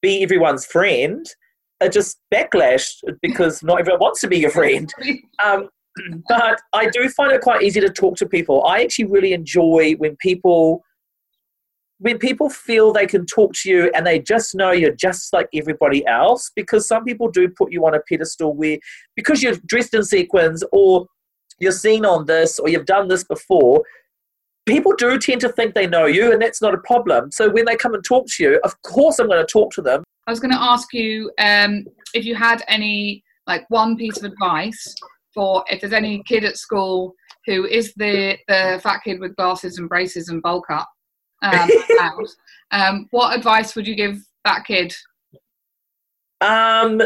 be 0.00 0.22
everyone's 0.22 0.64
friend. 0.64 1.26
I 1.82 1.88
just 1.88 2.18
backlash 2.32 3.02
because 3.20 3.62
not 3.64 3.80
everyone 3.80 4.00
wants 4.00 4.20
to 4.20 4.28
be 4.28 4.38
your 4.38 4.50
friend. 4.50 4.92
Um, 5.44 5.68
but 6.28 6.60
I 6.72 6.88
do 6.88 7.08
find 7.10 7.32
it 7.32 7.40
quite 7.40 7.62
easy 7.62 7.80
to 7.80 7.90
talk 7.90 8.16
to 8.16 8.26
people. 8.26 8.64
I 8.64 8.82
actually 8.82 9.06
really 9.06 9.32
enjoy 9.32 9.94
when 9.98 10.16
people 10.16 10.82
when 11.98 12.18
people 12.18 12.50
feel 12.50 12.92
they 12.92 13.06
can 13.06 13.24
talk 13.24 13.52
to 13.54 13.70
you 13.70 13.90
and 13.94 14.06
they 14.06 14.18
just 14.18 14.54
know 14.54 14.72
you're 14.72 14.94
just 14.94 15.32
like 15.32 15.48
everybody 15.54 16.04
else, 16.06 16.50
because 16.54 16.86
some 16.86 17.04
people 17.04 17.30
do 17.30 17.48
put 17.48 17.72
you 17.72 17.86
on 17.86 17.94
a 17.94 18.00
pedestal 18.08 18.54
where, 18.54 18.78
because 19.16 19.42
you're 19.42 19.56
dressed 19.66 19.94
in 19.94 20.02
sequins 20.02 20.64
or 20.72 21.06
you're 21.60 21.72
seen 21.72 22.04
on 22.04 22.26
this 22.26 22.58
or 22.58 22.68
you've 22.68 22.84
done 22.84 23.08
this 23.08 23.24
before, 23.24 23.82
people 24.66 24.92
do 24.96 25.18
tend 25.18 25.40
to 25.42 25.48
think 25.50 25.74
they 25.74 25.86
know 25.86 26.06
you, 26.06 26.32
and 26.32 26.42
that's 26.42 26.60
not 26.60 26.74
a 26.74 26.78
problem. 26.78 27.30
So 27.30 27.48
when 27.48 27.64
they 27.64 27.76
come 27.76 27.94
and 27.94 28.04
talk 28.04 28.26
to 28.36 28.42
you, 28.42 28.60
of 28.64 28.80
course 28.82 29.18
I'm 29.18 29.28
going 29.28 29.44
to 29.44 29.50
talk 29.50 29.72
to 29.74 29.82
them. 29.82 30.02
I 30.26 30.30
was 30.30 30.40
going 30.40 30.52
to 30.52 30.60
ask 30.60 30.92
you 30.92 31.30
um, 31.38 31.84
if 32.14 32.24
you 32.24 32.34
had 32.34 32.64
any, 32.66 33.22
like, 33.46 33.68
one 33.68 33.96
piece 33.96 34.16
of 34.16 34.24
advice 34.24 34.94
for 35.34 35.64
if 35.68 35.80
there's 35.80 35.92
any 35.92 36.22
kid 36.24 36.44
at 36.44 36.56
school 36.56 37.14
who 37.46 37.66
is 37.66 37.92
the 37.96 38.38
the 38.48 38.80
fat 38.82 39.00
kid 39.04 39.20
with 39.20 39.36
glasses 39.36 39.78
and 39.78 39.88
braces 39.88 40.28
and 40.28 40.40
bulk 40.40 40.64
up 40.70 40.88
um, 41.44 42.26
um, 42.70 43.08
what 43.10 43.36
advice 43.36 43.74
would 43.76 43.86
you 43.86 43.94
give 43.94 44.24
that 44.44 44.64
kid? 44.64 44.94
Um, 46.40 47.02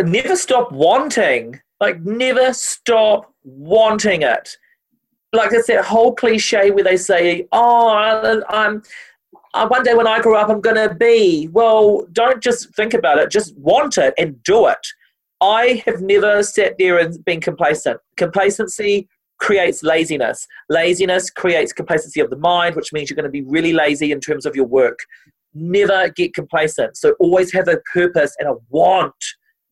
never 0.00 0.36
stop 0.36 0.72
wanting. 0.72 1.60
Like, 1.80 2.00
never 2.02 2.52
stop 2.52 3.32
wanting 3.44 4.22
it. 4.22 4.56
Like 5.32 5.52
it's 5.52 5.66
that 5.66 5.84
whole 5.84 6.14
cliche 6.14 6.70
where 6.70 6.84
they 6.84 6.96
say, 6.96 7.46
"Oh, 7.52 7.88
I'm." 8.48 8.82
Uh, 9.54 9.66
one 9.68 9.82
day 9.82 9.94
when 9.94 10.06
I 10.06 10.20
grow 10.20 10.38
up, 10.38 10.48
I'm 10.50 10.60
going 10.60 10.76
to 10.76 10.94
be. 10.94 11.48
Well, 11.52 12.06
don't 12.12 12.42
just 12.42 12.74
think 12.74 12.94
about 12.94 13.18
it, 13.18 13.30
just 13.30 13.56
want 13.56 13.98
it 13.98 14.12
and 14.18 14.42
do 14.42 14.66
it. 14.66 14.86
I 15.40 15.82
have 15.86 16.00
never 16.00 16.42
sat 16.42 16.76
there 16.78 16.98
and 16.98 17.22
been 17.24 17.40
complacent. 17.40 18.00
Complacency 18.16 19.08
creates 19.38 19.82
laziness. 19.82 20.46
Laziness 20.68 21.30
creates 21.30 21.72
complacency 21.72 22.20
of 22.20 22.30
the 22.30 22.36
mind, 22.36 22.76
which 22.76 22.92
means 22.92 23.10
you're 23.10 23.16
going 23.16 23.24
to 23.24 23.30
be 23.30 23.42
really 23.42 23.72
lazy 23.72 24.12
in 24.12 24.20
terms 24.20 24.46
of 24.46 24.56
your 24.56 24.66
work. 24.66 24.98
Never 25.54 26.08
get 26.10 26.34
complacent. 26.34 26.96
So 26.96 27.14
always 27.18 27.52
have 27.52 27.68
a 27.68 27.78
purpose 27.92 28.34
and 28.38 28.48
a 28.48 28.54
want. 28.68 29.14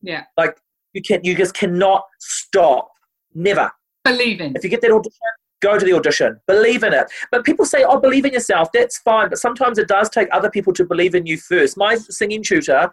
Yeah. 0.01 0.23
Like 0.37 0.57
you 0.93 1.01
can 1.01 1.21
you 1.23 1.35
just 1.35 1.53
cannot 1.53 2.03
stop. 2.19 2.89
Never. 3.33 3.71
Believe 4.03 4.41
in. 4.41 4.55
If 4.55 4.63
you 4.63 4.69
get 4.69 4.81
that 4.81 4.91
audition, 4.91 5.19
go 5.61 5.77
to 5.77 5.85
the 5.85 5.93
audition. 5.93 6.39
Believe 6.47 6.83
in 6.83 6.93
it. 6.93 7.07
But 7.31 7.43
people 7.43 7.65
say, 7.65 7.83
oh, 7.83 7.99
believe 7.99 8.25
in 8.25 8.33
yourself. 8.33 8.69
That's 8.73 8.99
fine. 8.99 9.29
But 9.29 9.39
sometimes 9.39 9.77
it 9.77 9.87
does 9.87 10.09
take 10.09 10.27
other 10.31 10.49
people 10.49 10.73
to 10.73 10.85
believe 10.85 11.15
in 11.15 11.25
you 11.25 11.37
first. 11.37 11.77
My 11.77 11.95
singing 11.95 12.43
tutor 12.43 12.91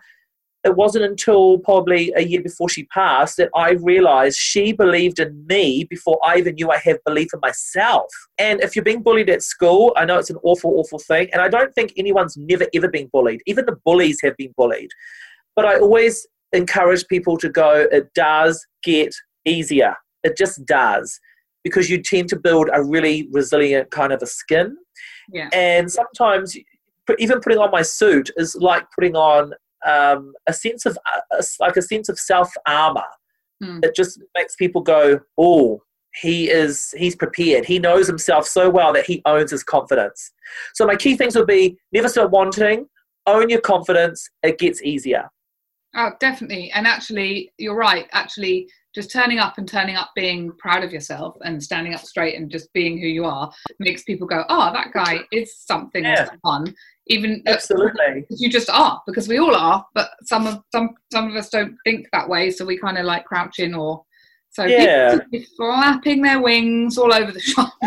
it 0.64 0.76
wasn't 0.76 1.04
until 1.04 1.58
probably 1.58 2.12
a 2.14 2.22
year 2.22 2.40
before 2.40 2.68
she 2.68 2.84
passed 2.84 3.36
that 3.36 3.50
I 3.54 3.72
realized 3.72 4.38
she 4.38 4.72
believed 4.72 5.18
in 5.18 5.44
me 5.48 5.84
before 5.84 6.20
I 6.24 6.38
even 6.38 6.54
knew 6.54 6.70
I 6.70 6.78
have 6.78 6.98
belief 7.04 7.30
in 7.34 7.40
myself. 7.40 8.06
And 8.38 8.60
if 8.60 8.76
you're 8.76 8.84
being 8.84 9.02
bullied 9.02 9.28
at 9.28 9.42
school, 9.42 9.92
I 9.96 10.04
know 10.04 10.18
it's 10.18 10.30
an 10.30 10.38
awful, 10.44 10.78
awful 10.78 11.00
thing. 11.00 11.28
And 11.32 11.42
I 11.42 11.48
don't 11.48 11.74
think 11.74 11.92
anyone's 11.96 12.36
never, 12.36 12.66
ever 12.74 12.88
been 12.88 13.08
bullied. 13.12 13.42
Even 13.46 13.66
the 13.66 13.76
bullies 13.84 14.20
have 14.22 14.36
been 14.36 14.54
bullied. 14.56 14.90
But 15.56 15.66
I 15.66 15.80
always 15.80 16.26
encourage 16.52 17.08
people 17.08 17.36
to 17.38 17.48
go, 17.48 17.88
it 17.90 18.14
does 18.14 18.64
get 18.84 19.12
easier. 19.44 19.96
It 20.22 20.36
just 20.36 20.64
does. 20.64 21.18
Because 21.64 21.90
you 21.90 22.00
tend 22.00 22.28
to 22.28 22.38
build 22.38 22.70
a 22.72 22.84
really 22.84 23.28
resilient 23.32 23.90
kind 23.90 24.12
of 24.12 24.22
a 24.22 24.26
skin. 24.26 24.76
Yeah. 25.32 25.48
And 25.52 25.90
sometimes 25.90 26.56
even 27.18 27.40
putting 27.40 27.58
on 27.58 27.72
my 27.72 27.82
suit 27.82 28.30
is 28.36 28.54
like 28.54 28.84
putting 28.94 29.16
on 29.16 29.54
um, 29.86 30.32
a 30.46 30.52
sense 30.52 30.86
of 30.86 30.98
uh, 31.12 31.42
like 31.60 31.76
a 31.76 31.82
sense 31.82 32.08
of 32.08 32.18
self 32.18 32.52
armor. 32.66 33.04
Mm. 33.62 33.84
It 33.84 33.94
just 33.94 34.20
makes 34.36 34.56
people 34.56 34.80
go, 34.82 35.20
"Oh, 35.38 35.82
he 36.20 36.50
is 36.50 36.94
he's 36.96 37.16
prepared. 37.16 37.64
He 37.64 37.78
knows 37.78 38.06
himself 38.06 38.46
so 38.46 38.68
well 38.68 38.92
that 38.92 39.06
he 39.06 39.22
owns 39.24 39.50
his 39.50 39.64
confidence." 39.64 40.32
So 40.74 40.86
my 40.86 40.96
key 40.96 41.16
things 41.16 41.36
would 41.36 41.46
be: 41.46 41.76
never 41.92 42.08
stop 42.08 42.30
wanting, 42.30 42.88
own 43.26 43.48
your 43.48 43.60
confidence. 43.60 44.28
It 44.42 44.58
gets 44.58 44.82
easier. 44.82 45.30
Oh, 45.94 46.12
definitely. 46.20 46.70
And 46.72 46.86
actually, 46.86 47.52
you're 47.58 47.76
right. 47.76 48.06
Actually, 48.12 48.68
just 48.94 49.10
turning 49.10 49.38
up 49.38 49.58
and 49.58 49.68
turning 49.68 49.96
up 49.96 50.10
being 50.14 50.52
proud 50.52 50.84
of 50.84 50.92
yourself 50.92 51.36
and 51.42 51.62
standing 51.62 51.94
up 51.94 52.00
straight 52.00 52.36
and 52.36 52.50
just 52.50 52.72
being 52.72 52.98
who 52.98 53.06
you 53.06 53.24
are 53.24 53.50
makes 53.78 54.02
people 54.02 54.26
go, 54.26 54.44
oh, 54.48 54.72
that 54.72 54.92
guy 54.92 55.20
is 55.32 55.56
something 55.56 56.04
yeah. 56.04 56.28
fun. 56.42 56.74
Even 57.08 57.42
absolutely, 57.46 58.24
you 58.30 58.48
just 58.48 58.70
are 58.70 59.02
because 59.06 59.26
we 59.26 59.38
all 59.38 59.56
are, 59.56 59.84
but 59.92 60.10
some 60.22 60.46
of 60.46 60.62
some 60.72 60.90
some 61.12 61.28
of 61.28 61.34
us 61.34 61.48
don't 61.48 61.76
think 61.84 62.06
that 62.12 62.28
way, 62.28 62.48
so 62.48 62.64
we 62.64 62.78
kind 62.78 62.96
of 62.96 63.04
like 63.04 63.24
crouch 63.24 63.58
in 63.58 63.74
or 63.74 64.04
so 64.50 64.66
yeah. 64.66 65.18
flapping 65.56 66.22
their 66.22 66.40
wings 66.40 66.98
all 66.98 67.12
over 67.12 67.32
the 67.32 67.40
shop. 67.40 67.72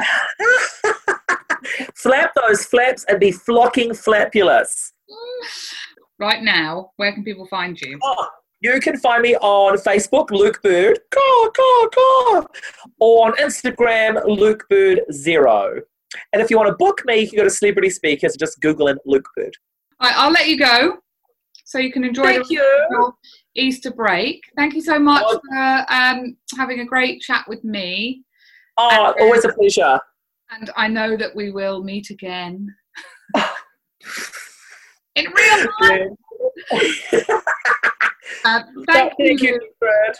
Flap 1.95 2.33
those 2.35 2.65
flaps 2.65 3.05
and 3.07 3.19
be 3.19 3.31
flocking 3.31 3.93
flapulous. 3.93 4.91
Right 6.19 6.41
now, 6.41 6.91
where 6.95 7.13
can 7.13 7.23
people 7.23 7.45
find 7.47 7.79
you? 7.79 7.99
Oh, 8.01 8.27
you 8.61 8.79
can 8.79 8.97
find 8.97 9.21
me 9.21 9.35
on 9.35 9.77
Facebook, 9.77 10.31
Luke 10.31 10.61
Bird, 10.63 10.99
caw, 11.11 11.49
caw, 11.51 11.87
caw. 11.89 12.45
or 12.99 13.27
on 13.27 13.33
Instagram, 13.37 14.25
Luke 14.25 14.65
Bird 14.69 15.01
Zero. 15.11 15.81
And 16.31 16.41
if 16.41 16.49
you 16.49 16.57
want 16.57 16.69
to 16.69 16.75
book 16.77 17.01
me, 17.05 17.19
you 17.19 17.29
can 17.29 17.37
go 17.37 17.43
to 17.43 17.49
Celebrity 17.49 17.89
Speakers 17.89 18.35
just 18.37 18.59
Google 18.61 18.87
in 18.87 18.97
Luke 19.05 19.27
Bird. 19.35 19.53
Right, 20.01 20.13
I'll 20.15 20.31
let 20.31 20.47
you 20.47 20.57
go 20.57 20.97
so 21.65 21.79
you 21.79 21.91
can 21.91 22.03
enjoy 22.03 22.23
Thank 22.23 22.49
you. 22.49 23.13
Easter 23.55 23.91
break. 23.91 24.41
Thank 24.55 24.73
you 24.73 24.81
so 24.81 24.99
much 24.99 25.25
oh. 25.25 25.39
for 25.49 25.93
um, 25.93 26.37
having 26.57 26.79
a 26.79 26.85
great 26.85 27.21
chat 27.21 27.45
with 27.47 27.63
me. 27.63 28.23
Oh, 28.77 29.13
and, 29.13 29.21
always 29.21 29.45
a 29.45 29.53
pleasure. 29.53 29.99
And 30.51 30.69
I 30.75 30.87
know 30.87 31.17
that 31.17 31.35
we 31.35 31.51
will 31.51 31.83
meet 31.83 32.09
again 32.09 32.73
in 35.15 35.25
real 35.25 35.65
life. 35.81 36.11
Uh, 38.43 38.61
thank, 38.87 39.13
thank 39.17 39.41
you, 39.41 39.49
you 39.49 39.71
Fred. 39.79 40.15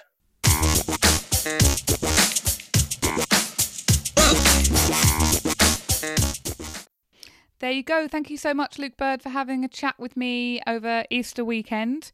There 7.60 7.72
you 7.72 7.84
go. 7.84 8.08
Thank 8.08 8.30
you 8.30 8.38
so 8.38 8.54
much, 8.54 8.78
Luke 8.78 8.98
Bird, 8.98 9.22
for 9.22 9.30
having 9.30 9.64
a 9.64 9.68
chat 9.68 10.00
with 10.00 10.16
me 10.16 10.62
over 10.68 11.06
Easter 11.10 11.44
weekend. 11.44 12.12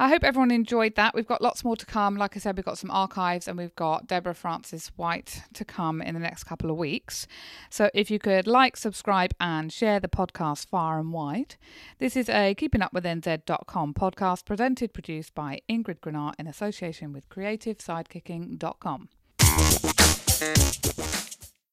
I 0.00 0.08
hope 0.08 0.24
everyone 0.24 0.50
enjoyed 0.50 0.94
that. 0.94 1.14
We've 1.14 1.26
got 1.26 1.42
lots 1.42 1.62
more 1.62 1.76
to 1.76 1.84
come. 1.84 2.16
Like 2.16 2.34
I 2.34 2.40
said, 2.40 2.56
we've 2.56 2.64
got 2.64 2.78
some 2.78 2.90
archives 2.90 3.46
and 3.46 3.58
we've 3.58 3.76
got 3.76 4.06
Deborah 4.06 4.34
Frances-White 4.34 5.42
to 5.52 5.62
come 5.62 6.00
in 6.00 6.14
the 6.14 6.20
next 6.20 6.44
couple 6.44 6.70
of 6.70 6.78
weeks. 6.78 7.26
So 7.68 7.90
if 7.92 8.10
you 8.10 8.18
could 8.18 8.46
like, 8.46 8.78
subscribe, 8.78 9.34
and 9.38 9.70
share 9.70 10.00
the 10.00 10.08
podcast 10.08 10.68
far 10.68 10.98
and 10.98 11.12
wide. 11.12 11.56
This 11.98 12.16
is 12.16 12.30
a 12.30 12.54
Keeping 12.54 12.80
Up 12.80 12.94
with 12.94 13.04
NZ.com 13.04 13.92
podcast 13.92 14.46
presented, 14.46 14.94
produced 14.94 15.34
by 15.34 15.60
Ingrid 15.68 16.00
Grenard 16.00 16.34
in 16.38 16.46
association 16.46 17.12
with 17.12 17.28
CreativeSidekicking.com. 17.28 19.10